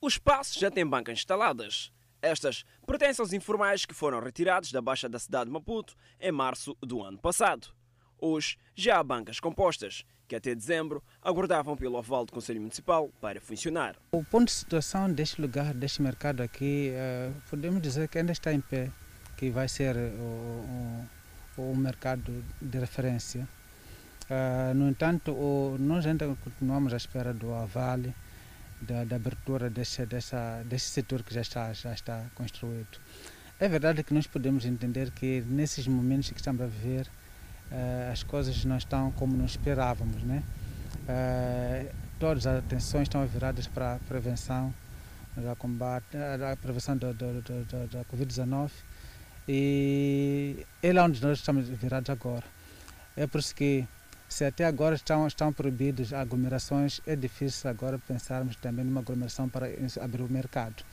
[0.00, 1.92] O espaço já tem bancas instaladas.
[2.22, 6.74] Estas pertencem aos informais que foram retirados da Baixa da cidade de Maputo em março
[6.80, 7.68] do ano passado.
[8.18, 13.38] Hoje já há bancas compostas, que até dezembro aguardavam pelo aval do Conselho Municipal para
[13.38, 13.96] funcionar.
[14.12, 18.50] O ponto de situação deste lugar, deste mercado aqui, uh, podemos dizer que ainda está
[18.50, 18.90] em pé,
[19.36, 21.06] que vai ser o,
[21.58, 23.46] o, o mercado de referência.
[24.22, 25.36] Uh, no entanto,
[25.78, 28.00] nós ainda continuamos à espera do aval
[28.80, 32.98] da, da abertura desse, dessa, desse setor que já está, já está construído.
[33.60, 37.06] É verdade que nós podemos entender que nesses momentos que estamos a viver,
[38.12, 40.42] as coisas não estão como nós esperávamos, né?
[41.02, 44.72] Uh, todas as atenções estão viradas para a prevenção
[45.36, 48.70] da combate, a prevenção da, da, da, da Covid-19
[49.48, 52.44] e é lá onde nós estamos virados agora.
[53.16, 53.86] É por isso que
[54.28, 59.66] se até agora estão, estão proibidas aglomerações, é difícil agora pensarmos também numa aglomeração para
[60.00, 60.84] abrir o mercado.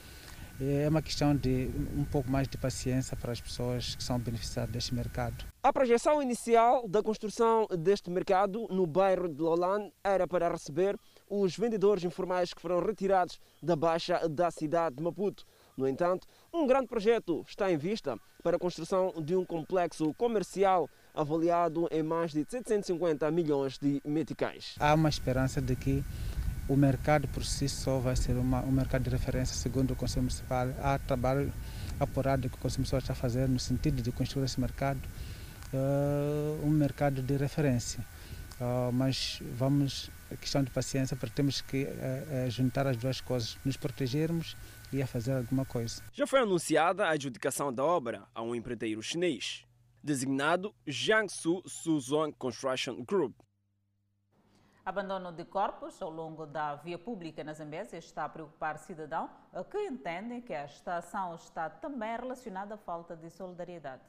[0.61, 4.71] É uma questão de um pouco mais de paciência para as pessoas que são beneficiadas
[4.71, 5.45] deste mercado.
[5.63, 10.97] A projeção inicial da construção deste mercado no bairro de Lolan era para receber
[11.29, 15.45] os vendedores informais que foram retirados da baixa da cidade de Maputo.
[15.77, 20.89] No entanto, um grande projeto está em vista para a construção de um complexo comercial
[21.13, 24.75] avaliado em mais de 750 milhões de meticais.
[24.77, 26.03] Há uma esperança de que
[26.69, 30.21] o mercado por si só vai ser uma, um mercado de referência, segundo o Conselho
[30.21, 30.67] Municipal.
[30.81, 31.51] Há trabalho
[31.99, 35.01] apurado que o Conselho Municipal está fazendo no sentido de construir esse mercado,
[35.73, 38.05] uh, um mercado de referência.
[38.61, 43.75] Uh, mas vamos, questão de paciência, porque temos que uh, juntar as duas coisas, nos
[43.75, 44.55] protegermos
[44.93, 46.03] e a fazer alguma coisa.
[46.13, 49.65] Já foi anunciada a adjudicação da obra a um empreiteiro chinês,
[50.03, 53.33] designado Jiangsu Suzong Construction Group.
[54.89, 59.29] Abandono de corpos ao longo da via pública na Zambésia está a preocupar cidadãos
[59.69, 64.01] que entendem que esta ação está também relacionada à falta de solidariedade.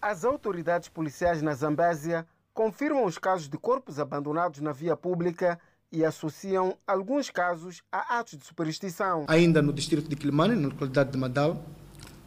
[0.00, 5.60] As autoridades policiais na Zambésia confirmam os casos de corpos abandonados na via pública
[5.92, 9.26] e associam alguns casos a atos de superstição.
[9.28, 11.62] Ainda no distrito de Quilimane, na localidade de Madal,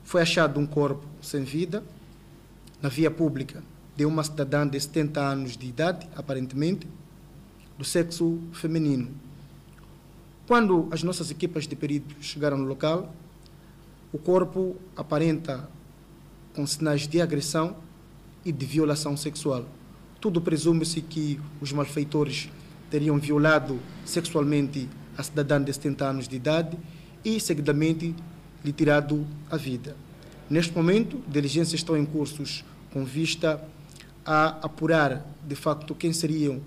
[0.06, 1.84] foi achado um corpo sem vida
[2.82, 3.62] na via pública
[3.94, 6.88] de uma cidadã de 70 anos de idade, aparentemente,
[7.78, 9.10] do sexo feminino.
[10.48, 13.14] Quando as nossas equipas de peritos chegaram no local,
[14.14, 15.68] o corpo aparenta
[16.54, 17.76] com sinais de agressão
[18.46, 19.66] e de violação sexual.
[20.22, 22.50] Tudo presume-se que os malfeitores
[22.90, 26.78] teriam violado sexualmente a cidadã de 70 anos de idade
[27.24, 28.16] e, seguidamente,
[28.64, 29.96] lhe tirado a vida.
[30.50, 32.64] Neste momento, diligências estão em cursos
[32.94, 33.62] com vista
[34.26, 36.62] a apurar, de facto, quem seriam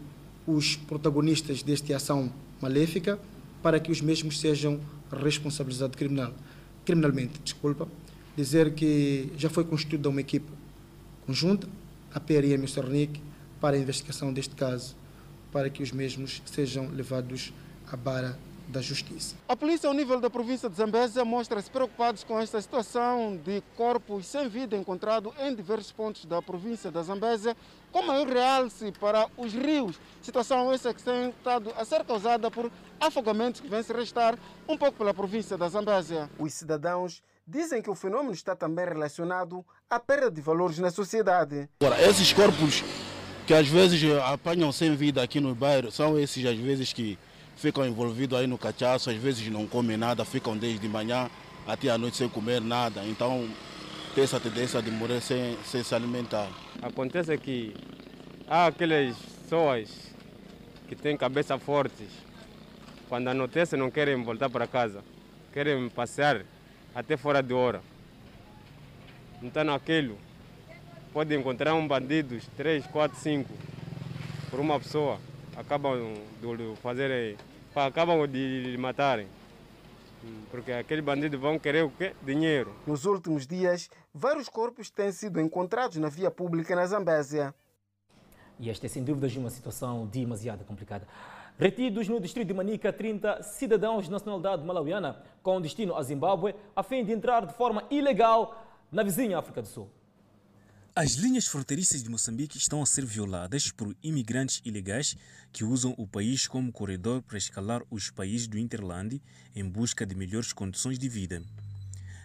[0.48, 3.18] os protagonistas desta ação maléfica
[3.62, 4.80] para que os mesmos sejam
[5.12, 6.32] responsabilizados criminal,
[6.86, 7.38] criminalmente.
[7.44, 7.86] Desculpa.
[8.34, 10.50] Dizer que já foi constituída uma equipe
[11.26, 11.68] conjunta,
[12.14, 13.20] a PRM e o Cernic,
[13.60, 14.96] para a investigação deste caso,
[15.52, 17.52] para que os mesmos sejam levados
[17.90, 18.38] à barra
[18.68, 19.34] da justiça.
[19.48, 24.26] A polícia ao nível da província de Zambésia mostra-se preocupados com esta situação de corpos
[24.26, 27.56] sem vida encontrado em diversos pontos da província da Zambésia,
[27.92, 29.98] com maior realce para os rios.
[30.22, 32.70] Situação essa que tem estado a ser causada por
[33.00, 36.28] afogamentos que vêm se restar um pouco pela província da Zambésia.
[36.38, 41.68] Os cidadãos dizem que o fenômeno está também relacionado à perda de valores na sociedade.
[41.80, 42.84] Agora, esses corpos
[43.46, 47.18] que às vezes apanham sem vida aqui no bairro são esses às vezes que
[47.56, 51.30] ficam envolvidos aí no cachaço, às vezes não comem nada, ficam desde de manhã
[51.66, 53.02] até a noite sem comer nada.
[53.04, 53.48] Então
[54.18, 56.48] tem essa tendência de morrer sem, sem se alimentar.
[56.82, 57.72] Acontece que
[58.48, 60.12] há aquelas pessoas
[60.88, 62.08] que têm cabeça fortes,
[63.08, 65.04] quando anoitece não querem voltar para casa,
[65.52, 66.44] querem passear
[66.92, 67.80] até fora de hora.
[69.40, 70.18] Então naquilo,
[71.12, 73.54] pode encontrar um bandido, três, quatro, cinco,
[74.50, 75.20] por uma pessoa,
[75.56, 77.36] acabam de fazer,
[77.72, 79.28] acabam de matarem.
[80.50, 82.14] Porque aqueles bandidos vão querer o quê?
[82.22, 82.74] Dinheiro.
[82.86, 87.54] Nos últimos dias, vários corpos têm sido encontrados na via pública na Zambésia.
[88.58, 91.06] E esta é sem dúvidas uma situação demasiado complicada.
[91.58, 96.82] Retidos no distrito de Manica 30 cidadãos de nacionalidade malauiana com destino a Zimbábue a
[96.82, 99.88] fim de entrar de forma ilegal na vizinha África do Sul.
[101.00, 105.16] As linhas fronteiriças de Moçambique estão a ser violadas por imigrantes ilegais
[105.52, 109.22] que usam o país como corredor para escalar os países do Interland
[109.54, 111.40] em busca de melhores condições de vida.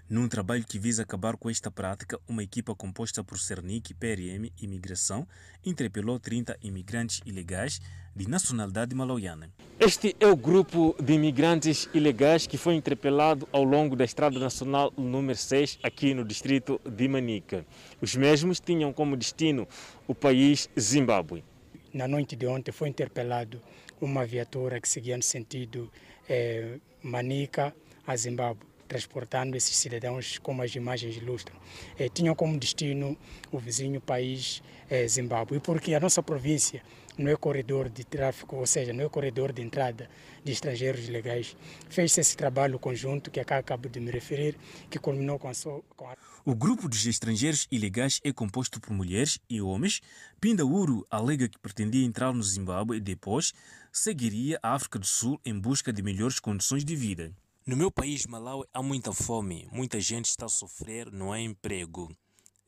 [0.09, 4.65] Num trabalho que visa acabar com esta prática, uma equipa composta por Cernic, PRM e
[4.65, 5.27] Imigração
[5.63, 7.79] interpelou 30 imigrantes ilegais
[8.15, 9.51] de nacionalidade malauiana.
[9.79, 14.93] Este é o grupo de imigrantes ilegais que foi interpelado ao longo da Estrada Nacional
[14.95, 17.65] número 6, aqui no distrito de Manica.
[17.99, 19.67] Os mesmos tinham como destino
[20.07, 21.43] o país Zimbábue.
[21.93, 23.59] Na noite de ontem foi interpelado
[23.99, 25.91] uma viatura que seguia no sentido
[26.29, 31.55] eh, Manica a Zimbábue transportando esses cidadãos, como as imagens ilustram.
[31.97, 33.17] Eh, tinham como destino
[33.51, 36.83] o vizinho país eh, Zimbábue, porque a nossa província
[37.17, 40.09] não é corredor de tráfico, ou seja, não é corredor de entrada
[40.43, 41.55] de estrangeiros legais.
[41.89, 44.57] Fez-se esse trabalho conjunto que acá acabo de me referir,
[44.89, 45.53] que culminou com a,
[45.95, 46.17] com a...
[46.45, 50.01] O grupo dos estrangeiros ilegais é composto por mulheres e homens.
[50.41, 53.53] Pindauro alega que pretendia entrar no Zimbábue e depois
[53.91, 57.33] seguiria a África do Sul em busca de melhores condições de vida.
[57.65, 62.13] No meu país, Malawi, há muita fome, muita gente está a sofrer, não há emprego.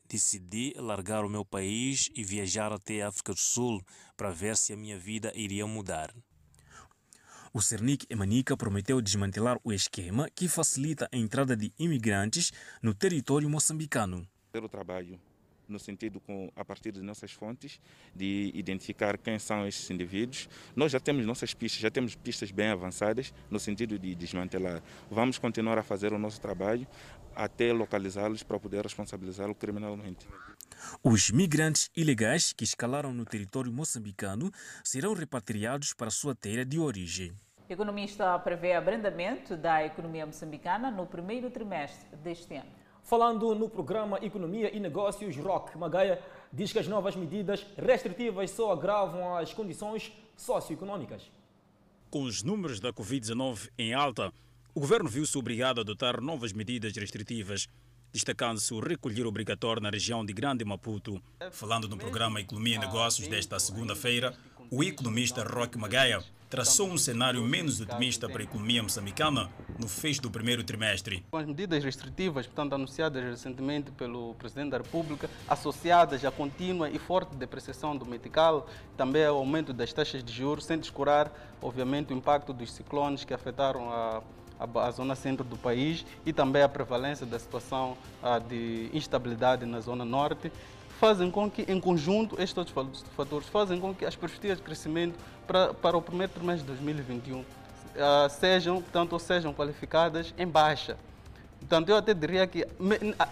[0.08, 3.82] Decidi largar o meu país e viajar até a África do Sul
[4.16, 6.14] para ver se a minha vida iria mudar.
[7.52, 12.52] O Cernic Emanica prometeu desmantelar o esquema que facilita a entrada de imigrantes
[12.82, 14.28] no território moçambicano.
[14.54, 15.18] O trabalho
[15.68, 17.80] no sentido com a partir de nossas fontes
[18.14, 20.48] de identificar quem são esses indivíduos.
[20.74, 24.82] Nós já temos nossas pistas, já temos pistas bem avançadas no sentido de desmantelar.
[25.10, 26.86] Vamos continuar a fazer o nosso trabalho
[27.34, 30.26] até localizá-los para poder responsabilizá-los criminalmente.
[31.02, 34.50] Os migrantes ilegais que escalaram no território moçambicano
[34.82, 37.32] serão repatriados para sua terra de origem.
[37.68, 42.70] O economista prevê abrandamento da economia moçambicana no primeiro trimestre deste ano.
[43.06, 46.20] Falando no programa Economia e Negócios, Rock Magaia
[46.52, 51.30] diz que as novas medidas restritivas só agravam as condições socioeconômicas.
[52.10, 54.32] Com os números da Covid-19 em alta,
[54.74, 57.68] o governo viu-se obrigado a adotar novas medidas restritivas,
[58.12, 61.22] destacando-se o recolher obrigatório na região de Grande Maputo.
[61.52, 64.36] Falando no programa Economia e Negócios desta segunda-feira,
[64.68, 70.22] o economista Roque Magaia traçou um cenário menos otimista para a economia moçambicana no fecho
[70.22, 71.24] do primeiro trimestre.
[71.30, 76.98] Com as medidas restritivas, portanto, anunciadas recentemente pelo Presidente da República, associadas à contínua e
[76.98, 82.16] forte depreciação do metical, também ao aumento das taxas de juros, sem descurar, obviamente, o
[82.16, 84.22] impacto dos ciclones que afetaram a
[84.58, 87.96] a, zona centro do país e também a prevalência da situação
[88.48, 90.50] de instabilidade na zona norte,
[91.00, 95.18] fazem com que, em conjunto, estes outros fatores fazem com que as perspectivas de crescimento
[95.46, 97.44] para, para o primeiro trimestre de 2021 uh,
[97.98, 100.96] ah, sejam, portanto, sejam qualificadas em baixa.
[101.60, 102.66] Portanto, eu até diria que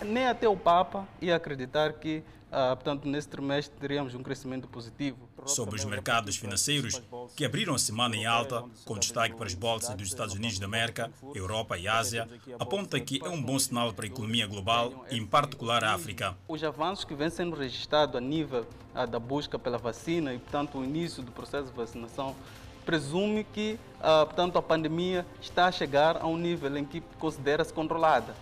[0.04, 2.22] nem até o Papa ia acreditar que
[2.56, 5.18] ah, portanto, nesse trimestre teríamos um crescimento positivo.
[5.46, 7.00] Sobre os mercados financeiros,
[7.36, 10.66] que abriram a semana em alta, com destaque para as bolsas dos Estados Unidos da
[10.66, 12.28] América, Europa e Ásia,
[12.58, 16.36] aponta que é um bom sinal para a economia global, em particular a África.
[16.48, 18.66] Os avanços que vêm sendo registrados a nível
[19.10, 22.34] da busca pela vacina e, portanto, o início do processo de vacinação
[22.84, 28.34] presume que, portanto, a pandemia está a chegar a um nível em que considera-se controlada.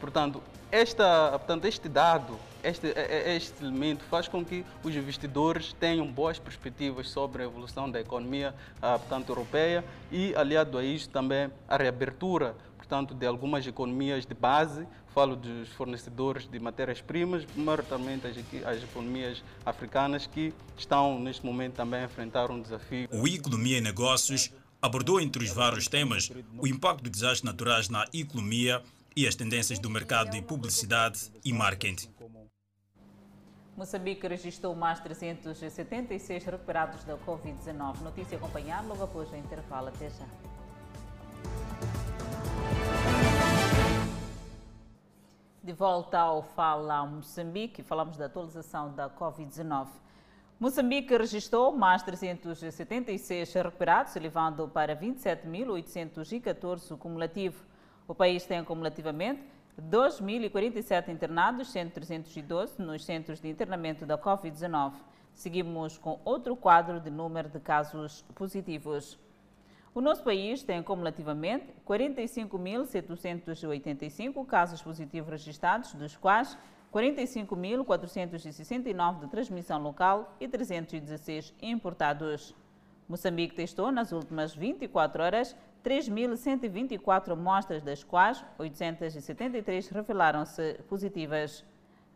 [0.00, 5.72] Portanto, esta, portanto, este dado este, é, é, este elemento faz com que os investidores
[5.74, 11.08] tenham boas perspectivas sobre a evolução da economia, ah, portanto, europeia e, aliado a isso,
[11.08, 18.26] também a reabertura, portanto, de algumas economias de base, falo dos fornecedores de matérias-primas, maioritariamente
[18.26, 18.36] as,
[18.66, 23.08] as economias africanas que estão, neste momento, também a enfrentar um desafio.
[23.10, 28.04] O Economia e Negócios abordou, entre os vários temas, o impacto de desastres naturais na
[28.12, 28.82] economia
[29.16, 32.08] e as tendências do mercado de publicidade e marketing.
[33.76, 38.00] Moçambique registrou mais 376 recuperados da Covid-19.
[38.00, 39.88] Notícia acompanhada logo após o intervalo.
[39.88, 40.24] Até já.
[45.62, 49.88] De volta ao Fala Moçambique, falamos da atualização da Covid-19.
[50.58, 57.62] Moçambique registrou mais 376 recuperados, elevando para 27.814 o cumulativo.
[58.08, 59.42] O país tem acumulativamente
[59.80, 64.94] 2.047 internados, sendo 312 nos centros de internamento da Covid-19.
[65.34, 69.18] Seguimos com outro quadro de número de casos positivos.
[69.94, 76.56] O nosso país tem cumulativamente 45.785 casos positivos registrados, dos quais
[76.92, 82.54] 45.469 de transmissão local e 316 importados.
[83.08, 85.54] Moçambique testou nas últimas 24 horas
[85.86, 91.64] 3.124 amostras, das quais 873 revelaram-se positivas.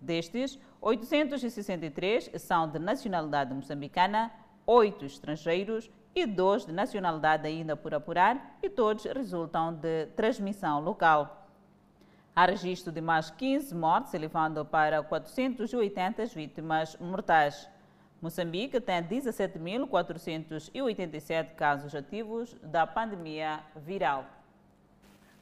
[0.01, 4.33] Destes, 863 são de nacionalidade moçambicana,
[4.67, 11.47] 8 estrangeiros e 2 de nacionalidade ainda por apurar, e todos resultam de transmissão local.
[12.35, 17.71] Há registro de mais 15 mortes, elevando para 480 vítimas mortais.
[18.21, 24.27] Moçambique tem 17.487 casos ativos da pandemia viral.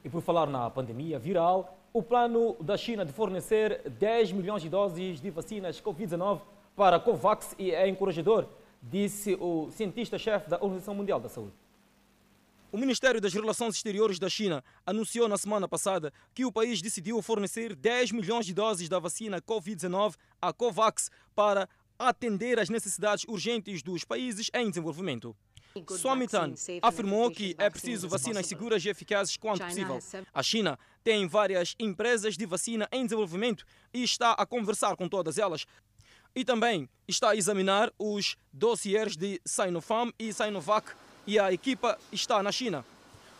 [0.01, 4.69] E por falar na pandemia viral, o plano da China de fornecer 10 milhões de
[4.69, 6.39] doses de vacinas Covid-19
[6.73, 8.47] para a COVAX é encorajador,
[8.81, 11.51] disse o cientista-chefe da Organização Mundial da Saúde.
[12.71, 17.19] O Ministério das Relações Exteriores da China anunciou na semana passada que o país decidiu
[17.19, 21.67] fornecer 10 milhões de doses da vacina Covid-19 à COVAX para
[21.99, 25.35] atender às necessidades urgentes dos países em desenvolvimento.
[25.97, 29.99] Swamitan afirmou que é preciso vacinas seguras e eficazes quanto possível.
[30.33, 35.37] A China tem várias empresas de vacina em desenvolvimento e está a conversar com todas
[35.37, 35.65] elas.
[36.35, 40.91] E também está a examinar os dossiers de Sinopharm e Sinovac
[41.27, 42.85] e a equipa está na China.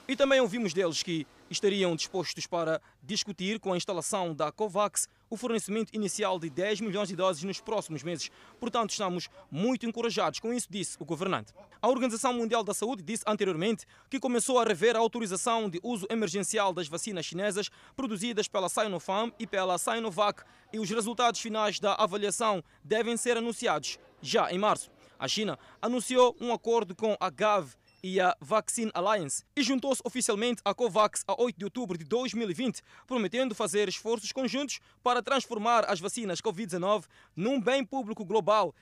[0.07, 5.37] E também ouvimos deles que estariam dispostos para discutir com a instalação da COVAX o
[5.37, 8.31] fornecimento inicial de 10 milhões de doses nos próximos meses.
[8.59, 11.53] Portanto, estamos muito encorajados com isso, disse o governante.
[11.81, 16.07] A Organização Mundial da Saúde disse anteriormente que começou a rever a autorização de uso
[16.09, 20.43] emergencial das vacinas chinesas produzidas pela Sinopharm e pela Sinovac
[20.73, 24.91] e os resultados finais da avaliação devem ser anunciados já em março.
[25.19, 27.73] A China anunciou um acordo com a Gav
[28.03, 32.81] e a Vaccine Alliance e juntou-se oficialmente à COVAX a 8 de outubro de 2020,
[33.05, 38.73] prometendo fazer esforços conjuntos para transformar as vacinas Covid-19 num bem público global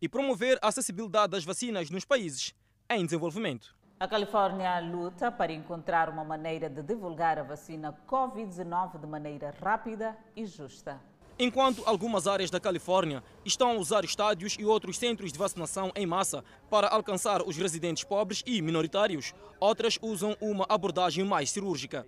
[0.00, 2.54] e promover a acessibilidade das vacinas nos países
[2.90, 3.74] em desenvolvimento.
[3.98, 10.16] A Califórnia luta para encontrar uma maneira de divulgar a vacina Covid-19 de maneira rápida
[10.34, 11.00] e justa.
[11.36, 16.06] Enquanto algumas áreas da Califórnia estão a usar estádios e outros centros de vacinação em
[16.06, 22.06] massa para alcançar os residentes pobres e minoritários, outras usam uma abordagem mais cirúrgica.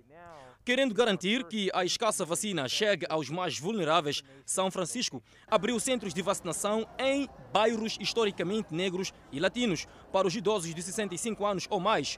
[0.63, 6.21] Querendo garantir que a escassa vacina chegue aos mais vulneráveis, São Francisco abriu centros de
[6.21, 12.17] vacinação em bairros historicamente negros e latinos para os idosos de 65 anos ou mais,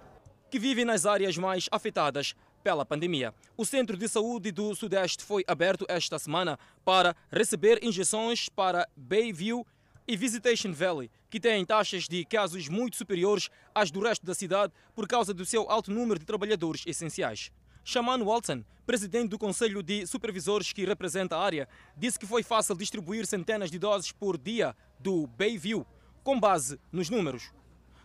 [0.49, 3.33] que vivem nas áreas mais afetadas pela pandemia.
[3.57, 9.65] O Centro de Saúde do Sudeste foi aberto esta semana para receber injeções para Bayview
[10.07, 14.73] e Visitation Valley, que têm taxas de casos muito superiores às do resto da cidade
[14.95, 17.51] por causa do seu alto número de trabalhadores essenciais.
[17.83, 22.75] Shaman Walton, presidente do Conselho de Supervisores que representa a área, disse que foi fácil
[22.75, 25.85] distribuir centenas de doses por dia do Bayview,
[26.23, 27.51] com base nos números.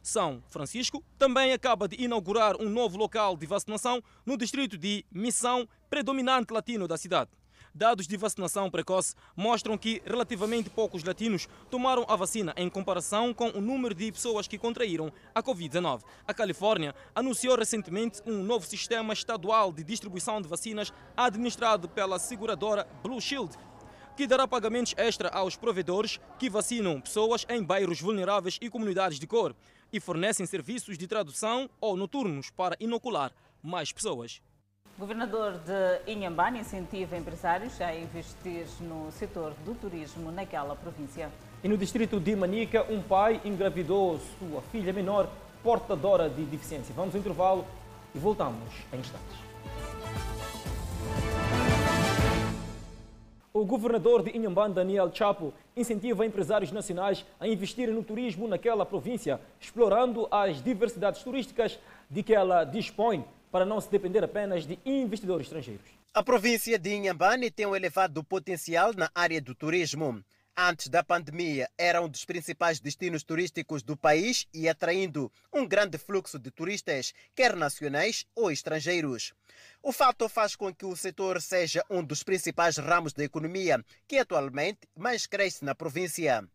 [0.05, 5.67] São Francisco também acaba de inaugurar um novo local de vacinação no distrito de Missão,
[5.89, 7.31] predominante latino da cidade.
[7.75, 13.49] Dados de vacinação precoce mostram que relativamente poucos latinos tomaram a vacina em comparação com
[13.49, 16.03] o número de pessoas que contraíram a Covid-19.
[16.29, 22.87] A Califórnia anunciou recentemente um novo sistema estadual de distribuição de vacinas administrado pela seguradora
[23.03, 23.57] Blue Shield,
[24.15, 29.27] que dará pagamentos extra aos provedores que vacinam pessoas em bairros vulneráveis e comunidades de
[29.27, 29.57] cor
[29.95, 33.31] e fornecem serviços de tradução ou noturnos para inocular
[33.63, 34.43] mais pessoas.
[34.97, 41.31] O governador de Inhambane incentiva empresários a investir no setor do turismo naquela província.
[41.63, 45.31] E no distrito de Manica, um pai engravidou sua filha menor
[45.63, 46.93] portadora de deficiência.
[46.95, 47.65] Vamos ao intervalo
[48.15, 49.54] e voltamos em instantes.
[53.57, 59.41] O governador de Inhambane, Daniel Chapo, incentiva empresários nacionais a investirem no turismo naquela província,
[59.61, 61.79] explorando as diversidades turísticas
[62.11, 65.87] de que ela dispõe, para não se depender apenas de investidores estrangeiros.
[66.13, 70.21] A província de Inhambane tem um elevado potencial na área do turismo.
[70.57, 75.99] Antes da pandemia, era um dos principais destinos turísticos do país e atraindo um grande
[75.99, 79.33] fluxo de turistas, quer nacionais ou estrangeiros.
[79.83, 84.17] O fato faz com que o setor seja um dos principais ramos da economia, que
[84.17, 86.49] atualmente mais cresce na província.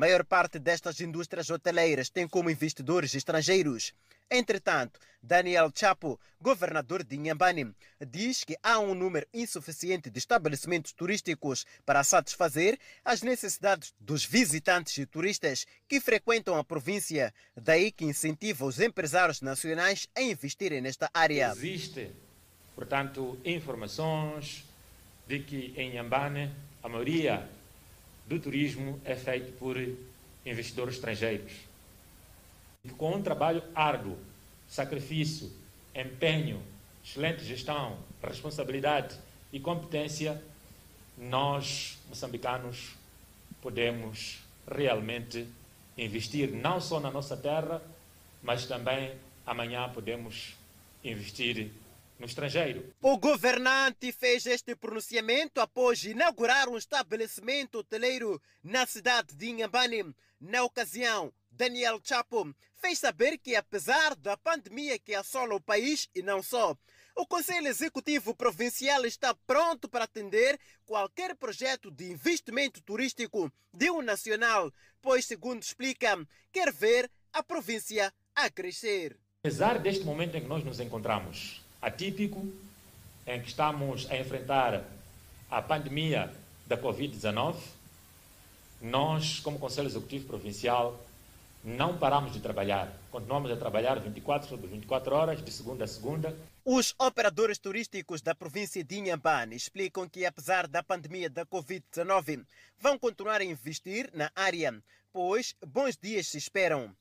[0.00, 3.92] Maior parte destas indústrias hoteleiras tem como investidores estrangeiros.
[4.30, 7.74] Entretanto, Daniel Chapo, governador de Inhambane,
[8.08, 14.96] diz que há um número insuficiente de estabelecimentos turísticos para satisfazer as necessidades dos visitantes
[14.96, 17.34] e turistas que frequentam a província.
[17.54, 21.50] Daí que incentiva os empresários nacionais a investirem nesta área.
[21.50, 22.10] Existe,
[22.74, 24.64] portanto, informações
[25.26, 26.50] de que em Inhambane
[26.82, 27.46] a maioria
[28.30, 29.76] do turismo é feito por
[30.46, 31.52] investidores estrangeiros.
[32.96, 34.16] Com um trabalho árduo,
[34.68, 35.50] sacrifício,
[35.92, 36.62] empenho,
[37.04, 39.18] excelente gestão, responsabilidade
[39.52, 40.40] e competência,
[41.18, 42.94] nós, moçambicanos,
[43.60, 45.48] podemos realmente
[45.98, 47.82] investir não só na nossa terra,
[48.40, 49.12] mas também
[49.44, 50.54] amanhã podemos
[51.02, 51.72] investir
[52.20, 52.94] no estrangeiro.
[53.00, 60.14] O governante fez este pronunciamento após inaugurar um estabelecimento hoteleiro na cidade de Inhambane.
[60.38, 66.22] Na ocasião, Daniel Chapo fez saber que, apesar da pandemia que assola o país e
[66.22, 66.76] não só,
[67.16, 74.00] o Conselho Executivo Provincial está pronto para atender qualquer projeto de investimento turístico de um
[74.00, 79.18] nacional, pois, segundo explica, quer ver a província a crescer.
[79.42, 82.46] Apesar deste momento em que nós nos encontramos, atípico,
[83.26, 84.82] em que estamos a enfrentar
[85.50, 86.32] a pandemia
[86.66, 87.56] da Covid-19,
[88.80, 90.98] nós, como Conselho Executivo Provincial,
[91.62, 92.90] não paramos de trabalhar.
[93.10, 96.34] Continuamos a trabalhar 24 sobre 24 horas, de segunda a segunda.
[96.64, 102.44] Os operadores turísticos da província de Inhambane explicam que, apesar da pandemia da Covid-19,
[102.78, 106.94] vão continuar a investir na área, pois bons dias se esperam.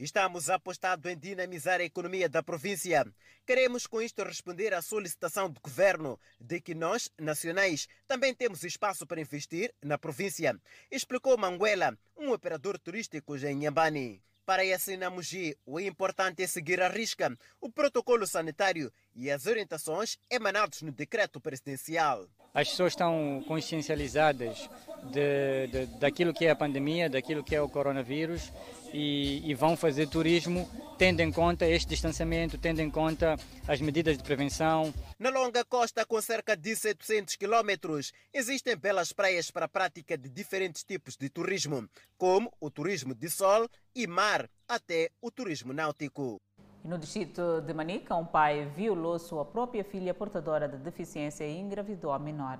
[0.00, 3.04] Estamos apostados em dinamizar a economia da província.
[3.46, 9.06] Queremos com isto responder à solicitação do governo de que nós, nacionais, também temos espaço
[9.06, 10.58] para investir na província,
[10.90, 14.22] explicou Manguela, um operador turístico em Nhambane.
[14.46, 20.16] Para esse Namugi, o importante é seguir à risca o protocolo sanitário e as orientações
[20.30, 22.26] emanadas no decreto presidencial.
[22.52, 24.68] As pessoas estão consciencializadas
[25.12, 28.50] de, de, daquilo que é a pandemia, daquilo que é o coronavírus
[28.92, 30.68] e, e, vão fazer turismo
[30.98, 33.36] tendo em conta este distanciamento, tendo em conta
[33.66, 34.92] as medidas de prevenção.
[35.18, 40.28] Na longa costa, com cerca de 700 quilômetros, existem belas praias para a prática de
[40.28, 41.88] diferentes tipos de turismo,
[42.18, 46.40] como o turismo de sol e mar, até o turismo náutico.
[46.82, 52.10] No distrito de Manica, um pai violou sua própria filha portadora de deficiência e engravidou
[52.12, 52.58] a menor.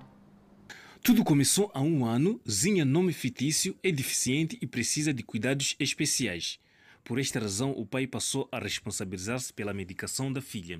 [1.03, 2.39] Tudo começou há um ano.
[2.47, 6.59] Zinha, nome fictício, é deficiente e precisa de cuidados especiais.
[7.03, 10.79] Por esta razão, o pai passou a responsabilizar-se pela medicação da filha.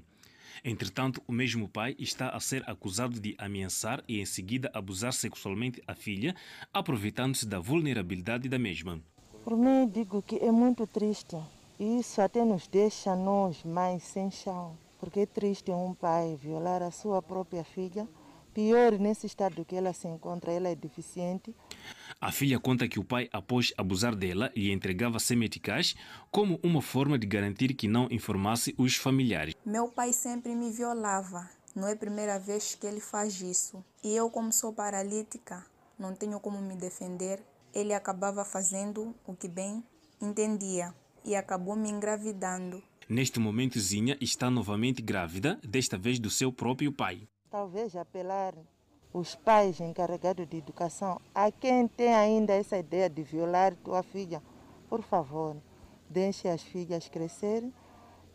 [0.64, 5.82] Entretanto, o mesmo pai está a ser acusado de ameaçar e em seguida abusar sexualmente
[5.88, 6.36] a filha,
[6.72, 9.02] aproveitando-se da vulnerabilidade da mesma.
[9.44, 11.36] Por mim, digo que é muito triste.
[11.80, 14.78] Isso até nos deixa nós mães sem chão.
[15.00, 18.08] Porque é triste um pai violar a sua própria filha
[18.54, 21.56] Pior, nesse estado que ela se encontra, ela é deficiente.
[22.20, 25.96] A filha conta que o pai, após abusar dela, lhe entregava semeticais
[26.30, 29.56] como uma forma de garantir que não informasse os familiares.
[29.66, 31.50] Meu pai sempre me violava.
[31.74, 33.84] Não é a primeira vez que ele faz isso.
[34.04, 35.66] E eu, como sou paralítica,
[35.98, 37.42] não tenho como me defender.
[37.74, 39.82] Ele acabava fazendo o que bem
[40.22, 40.94] entendia
[41.24, 42.84] e acabou me engravidando.
[43.08, 48.56] Neste momento, Zinha está novamente grávida, desta vez do seu próprio pai talvez apelar
[49.14, 54.42] os pais encarregados de educação, a quem tem ainda essa ideia de violar tua filha,
[54.88, 55.58] por favor,
[56.10, 57.74] deixe as filhas crescerem,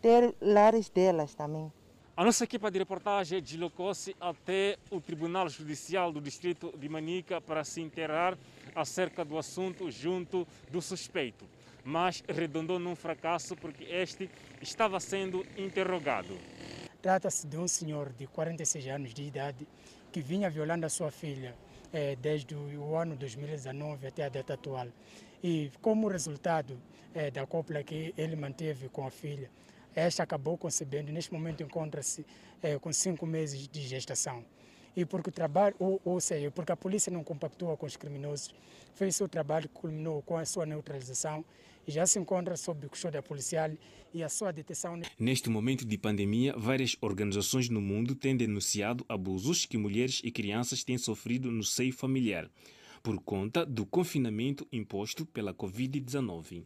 [0.02, 1.72] ter lares delas também.
[2.14, 7.64] A nossa equipa de reportagem deslocou-se até o Tribunal Judicial do Distrito de Manica para
[7.64, 8.38] se interar
[8.74, 11.46] acerca do assunto junto do suspeito,
[11.84, 16.36] mas redondou num fracasso porque este estava sendo interrogado.
[17.06, 19.64] Trata-se de um senhor de 46 anos de idade
[20.10, 21.54] que vinha violando a sua filha
[21.92, 24.88] eh, desde o ano 2019 até a data atual.
[25.40, 26.76] E como resultado
[27.14, 29.48] eh, da cópula que ele manteve com a filha,
[29.94, 32.26] esta acabou concebendo, neste momento encontra-se
[32.60, 34.44] eh, com cinco meses de gestação.
[34.96, 38.52] E porque o trabalho, ou, ou seja, porque a polícia não compactua com os criminosos,
[38.94, 41.44] fez seu trabalho culminou com a sua neutralização
[41.86, 43.70] já se encontra sob custódia policial
[44.12, 45.00] e a sua detenção.
[45.18, 50.82] Neste momento de pandemia, várias organizações no mundo têm denunciado abusos que mulheres e crianças
[50.82, 52.48] têm sofrido no seio familiar,
[53.02, 56.64] por conta do confinamento imposto pela Covid-19.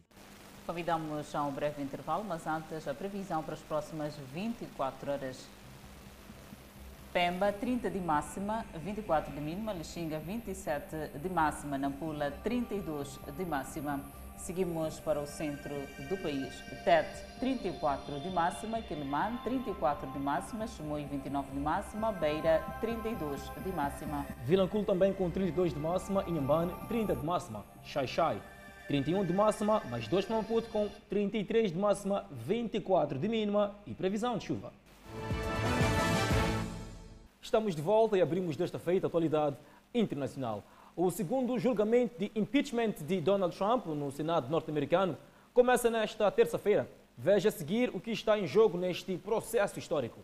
[0.65, 5.45] Convidamos a um breve intervalo, mas antes a previsão para as próximas 24 horas.
[7.11, 14.20] Pemba 30 de máxima, 24 de mínima, Lixinga 27 de máxima, Nampula 32 de máxima.
[14.37, 15.73] Seguimos para o centro
[16.09, 16.53] do país.
[16.83, 23.71] Tete 34 de máxima, Quilimane 34 de máxima, Chimoio 29 de máxima, Beira 32 de
[23.71, 24.25] máxima.
[24.43, 28.41] Vilanculo também com 32 de máxima, Inhambane 30 de máxima, Xai-Xai
[28.87, 33.93] 31 de máxima, mais 2 para Maputo com 33 de máxima, 24 de mínima e
[33.93, 34.73] previsão de chuva.
[37.41, 39.55] Estamos de volta e abrimos desta feita a atualidade
[39.93, 40.63] internacional.
[40.95, 45.17] O segundo julgamento de impeachment de Donald Trump no Senado norte-americano
[45.53, 46.89] começa nesta terça-feira.
[47.17, 50.19] Veja a seguir o que está em jogo neste processo histórico.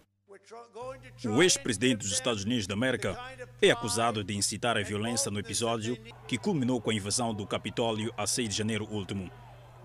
[1.25, 3.17] O ex-presidente dos Estados Unidos da América
[3.61, 5.97] é acusado de incitar a violência no episódio
[6.27, 9.31] que culminou com a invasão do Capitólio a 6 de janeiro último.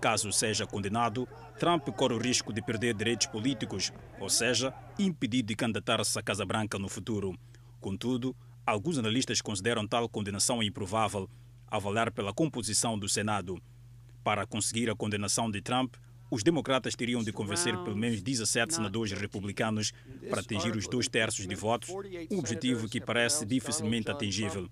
[0.01, 1.27] Caso seja condenado,
[1.57, 6.45] Trump corre o risco de perder direitos políticos, ou seja, impedido de candidatar-se à Casa
[6.45, 7.37] Branca no futuro.
[7.79, 8.35] Contudo,
[8.65, 11.29] alguns analistas consideram tal condenação improvável,
[11.67, 13.57] a valer pela composição do Senado.
[14.23, 15.95] Para conseguir a condenação de Trump,
[16.31, 19.91] os democratas teriam de convencer pelo menos 17 senadores republicanos
[20.29, 21.89] para atingir os dois terços de votos,
[22.31, 24.67] um objetivo que parece dificilmente atingível.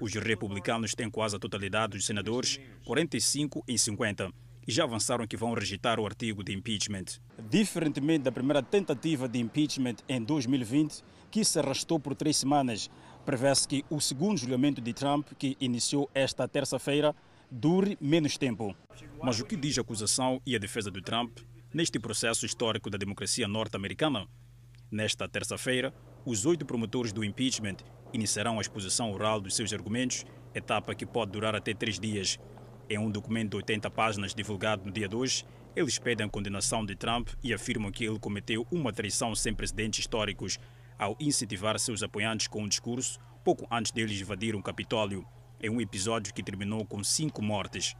[0.00, 4.32] Os republicanos têm quase a totalidade dos senadores, 45 em 50
[4.66, 7.04] e já avançaram que vão rejeitar o artigo de impeachment.
[7.50, 12.90] Diferentemente da primeira tentativa de impeachment em 2020, que se arrastou por três semanas,
[13.24, 17.14] prevê-se que o segundo julgamento de Trump, que iniciou esta terça-feira,
[17.50, 18.74] dure menos tempo.
[19.22, 21.38] Mas o que diz a acusação e a defesa de Trump
[21.72, 24.26] neste processo histórico da democracia norte-americana?
[24.90, 25.94] Nesta terça-feira,
[26.24, 27.76] os oito promotores do impeachment
[28.12, 32.38] iniciarão a exposição oral dos seus argumentos, etapa que pode durar até três dias.
[32.90, 36.84] Em um documento de 80 páginas divulgado no dia de hoje, eles pedem a condenação
[36.84, 40.58] de Trump e afirmam que ele cometeu uma traição sem precedentes históricos
[41.02, 45.26] ao incentivar seus apoiantes com um discurso pouco antes deles invadir o Capitólio,
[45.60, 47.96] em um episódio que terminou com cinco mortes.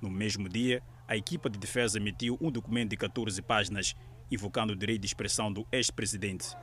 [0.00, 3.94] No mesmo dia, a equipa de defesa emitiu um documento de 14 páginas,
[4.30, 6.56] invocando o direito de expressão do ex-presidente.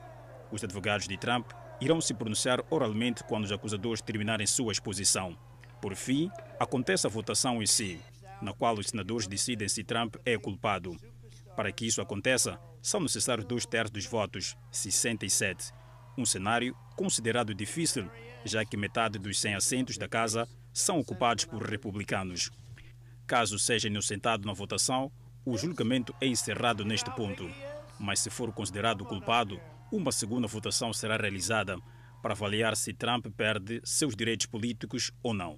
[0.51, 5.37] Os advogados de Trump irão se pronunciar oralmente quando os acusadores terminarem sua exposição.
[5.79, 7.99] Por fim, acontece a votação em si,
[8.41, 10.95] na qual os senadores decidem se Trump é culpado.
[11.55, 15.73] Para que isso aconteça, são necessários dois terços dos votos, 67.
[16.15, 18.07] Um cenário considerado difícil,
[18.45, 22.51] já que metade dos 100 assentos da casa são ocupados por republicanos.
[23.25, 25.11] Caso seja inocentado na votação,
[25.43, 27.49] o julgamento é encerrado neste ponto.
[27.99, 29.59] Mas se for considerado culpado,
[29.91, 31.79] uma segunda votação será realizada
[32.21, 35.57] para avaliar se Trump perde seus direitos políticos ou não.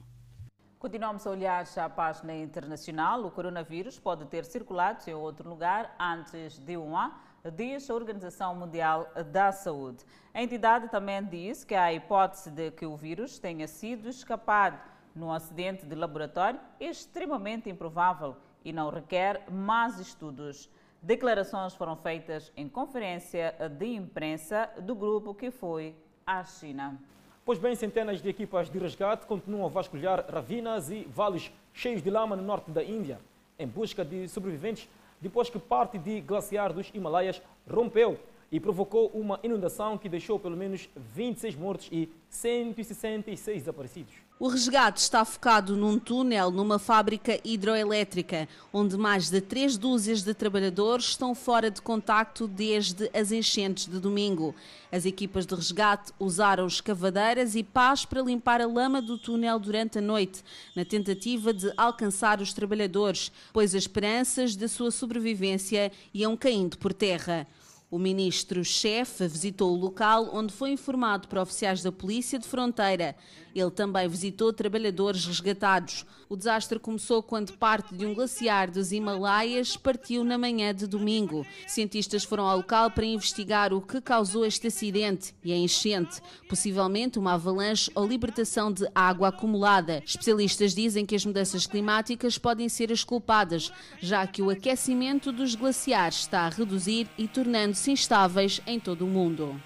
[0.80, 3.25] Continuamos a olhar a página internacional.
[3.25, 7.15] O coronavírus pode ter circulado em outro lugar antes de um ano,
[7.55, 10.05] diz a Organização Mundial da Saúde.
[10.32, 14.80] A entidade também diz que há a hipótese de que o vírus tenha sido escapado
[15.15, 20.69] num acidente de laboratório extremamente improvável e não requer mais estudos.
[21.01, 27.01] Declarações foram feitas em conferência de imprensa do grupo que foi à China.
[27.47, 32.09] Pois bem, centenas de equipas de resgate continuam a vasculhar ravinas e vales cheios de
[32.09, 33.21] lama no norte da Índia,
[33.57, 34.89] em busca de sobreviventes,
[35.21, 38.19] depois que parte de glaciar dos Himalaias rompeu
[38.51, 44.26] e provocou uma inundação que deixou pelo menos 26 mortos e 166 desaparecidos.
[44.39, 50.31] O resgate está focado num túnel numa fábrica hidroelétrica, onde mais de três dúzias de
[50.31, 54.53] trabalhadores estão fora de contacto desde as enchentes de domingo.
[54.91, 59.97] As equipas de resgate usaram escavadeiras e pás para limpar a lama do túnel durante
[59.97, 60.43] a noite,
[60.75, 66.93] na tentativa de alcançar os trabalhadores, pois as esperanças de sua sobrevivência iam caindo por
[66.93, 67.47] terra.
[67.89, 73.15] O ministro-chefe visitou o local onde foi informado por oficiais da Polícia de Fronteira.
[73.55, 76.05] Ele também visitou trabalhadores resgatados.
[76.29, 81.45] O desastre começou quando parte de um glaciar dos Himalaias partiu na manhã de domingo.
[81.65, 87.17] Cientistas foram ao local para investigar o que causou este acidente e a enchente, possivelmente
[87.17, 90.03] uma avalanche ou libertação de água acumulada.
[90.05, 93.71] Especialistas dizem que as mudanças climáticas podem ser as culpadas,
[94.01, 97.27] já que o aquecimento dos glaciares está a reduzir e
[97.78, 99.61] tornando-se instáveis em todo o mundo.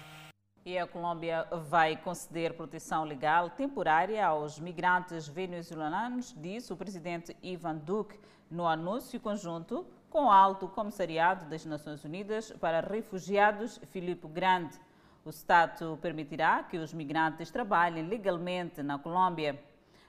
[0.64, 7.76] E a Colômbia vai conceder proteção legal temporária aos migrantes venezuelanos, disse o presidente Ivan
[7.76, 14.78] Duque no anúncio conjunto com o Alto Comissariado das Nações Unidas para Refugiados, Filipe Grande.
[15.24, 19.60] O Estado permitirá que os migrantes trabalhem legalmente na Colômbia.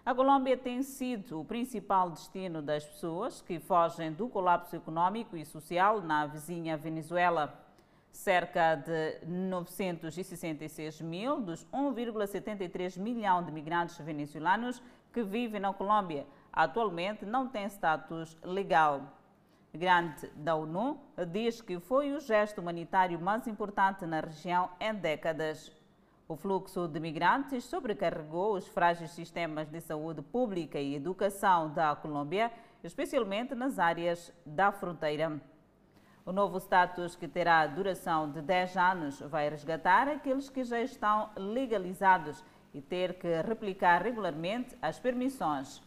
[0.05, 5.45] A Colômbia tem sido o principal destino das pessoas que fogem do colapso econômico e
[5.45, 7.62] social na vizinha Venezuela.
[8.13, 17.25] Cerca de 966 mil dos 1,73 milhão de migrantes venezuelanos que vivem na Colômbia atualmente
[17.25, 19.01] não têm status legal.
[19.73, 20.99] Grande da ONU
[21.31, 25.75] diz que foi o gesto humanitário mais importante na região em décadas.
[26.27, 32.51] O fluxo de migrantes sobrecarregou os frágeis sistemas de saúde pública e educação da Colômbia,
[32.83, 35.41] especialmente nas áreas da fronteira.
[36.25, 41.29] O novo status, que terá duração de 10 anos, vai resgatar aqueles que já estão
[41.35, 42.41] legalizados
[42.73, 45.81] e ter que replicar regularmente as permissões.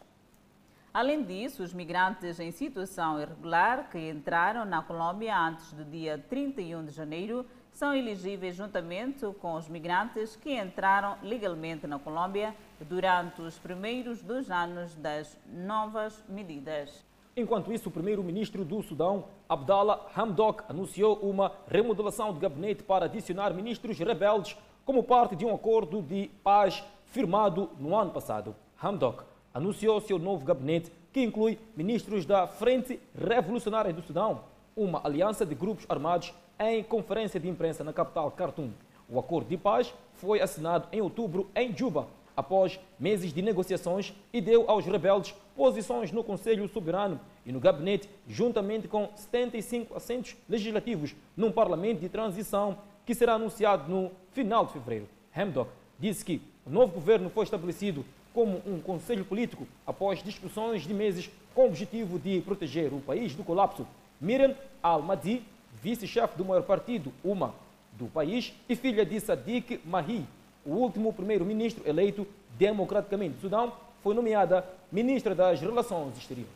[0.92, 6.84] Além disso, os migrantes em situação irregular que entraram na Colômbia antes do dia 31
[6.84, 13.58] de janeiro são elegíveis juntamente com os migrantes que entraram legalmente na Colômbia durante os
[13.58, 17.05] primeiros dois anos das novas medidas.
[17.38, 23.52] Enquanto isso, o primeiro-ministro do Sudão, Abdallah Hamdok, anunciou uma remodelação de gabinete para adicionar
[23.52, 24.56] ministros rebeldes
[24.86, 28.56] como parte de um acordo de paz firmado no ano passado.
[28.82, 29.22] Hamdok
[29.52, 34.40] anunciou seu novo gabinete, que inclui ministros da Frente Revolucionária do Sudão,
[34.74, 38.70] uma aliança de grupos armados em conferência de imprensa na capital Khartoum.
[39.10, 44.40] O acordo de paz foi assinado em outubro em Juba, após meses de negociações, e
[44.40, 51.14] deu aos rebeldes posições no Conselho Soberano e no gabinete, juntamente com 75 assentos legislativos
[51.36, 55.08] num parlamento de transição que será anunciado no final de fevereiro.
[55.34, 60.92] Hamdok disse que o novo governo foi estabelecido como um conselho político após discussões de
[60.92, 63.86] meses com o objetivo de proteger o país do colapso.
[64.20, 65.42] Miriam Al-Madi
[65.82, 67.54] vice-chefe do maior partido, UMA,
[67.92, 70.26] do país, e filha de Sadiq Mahi,
[70.66, 72.26] o último primeiro-ministro eleito
[72.58, 76.52] democraticamente do Sudão, foi nomeada ministra das Relações Exteriores.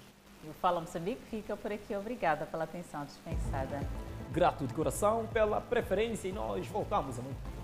[0.48, 1.94] O Fala Moçambique fica por aqui.
[1.94, 3.80] Obrigada pela atenção dispensada.
[4.32, 7.59] Grato de coração pela preferência e nós voltamos amanhã.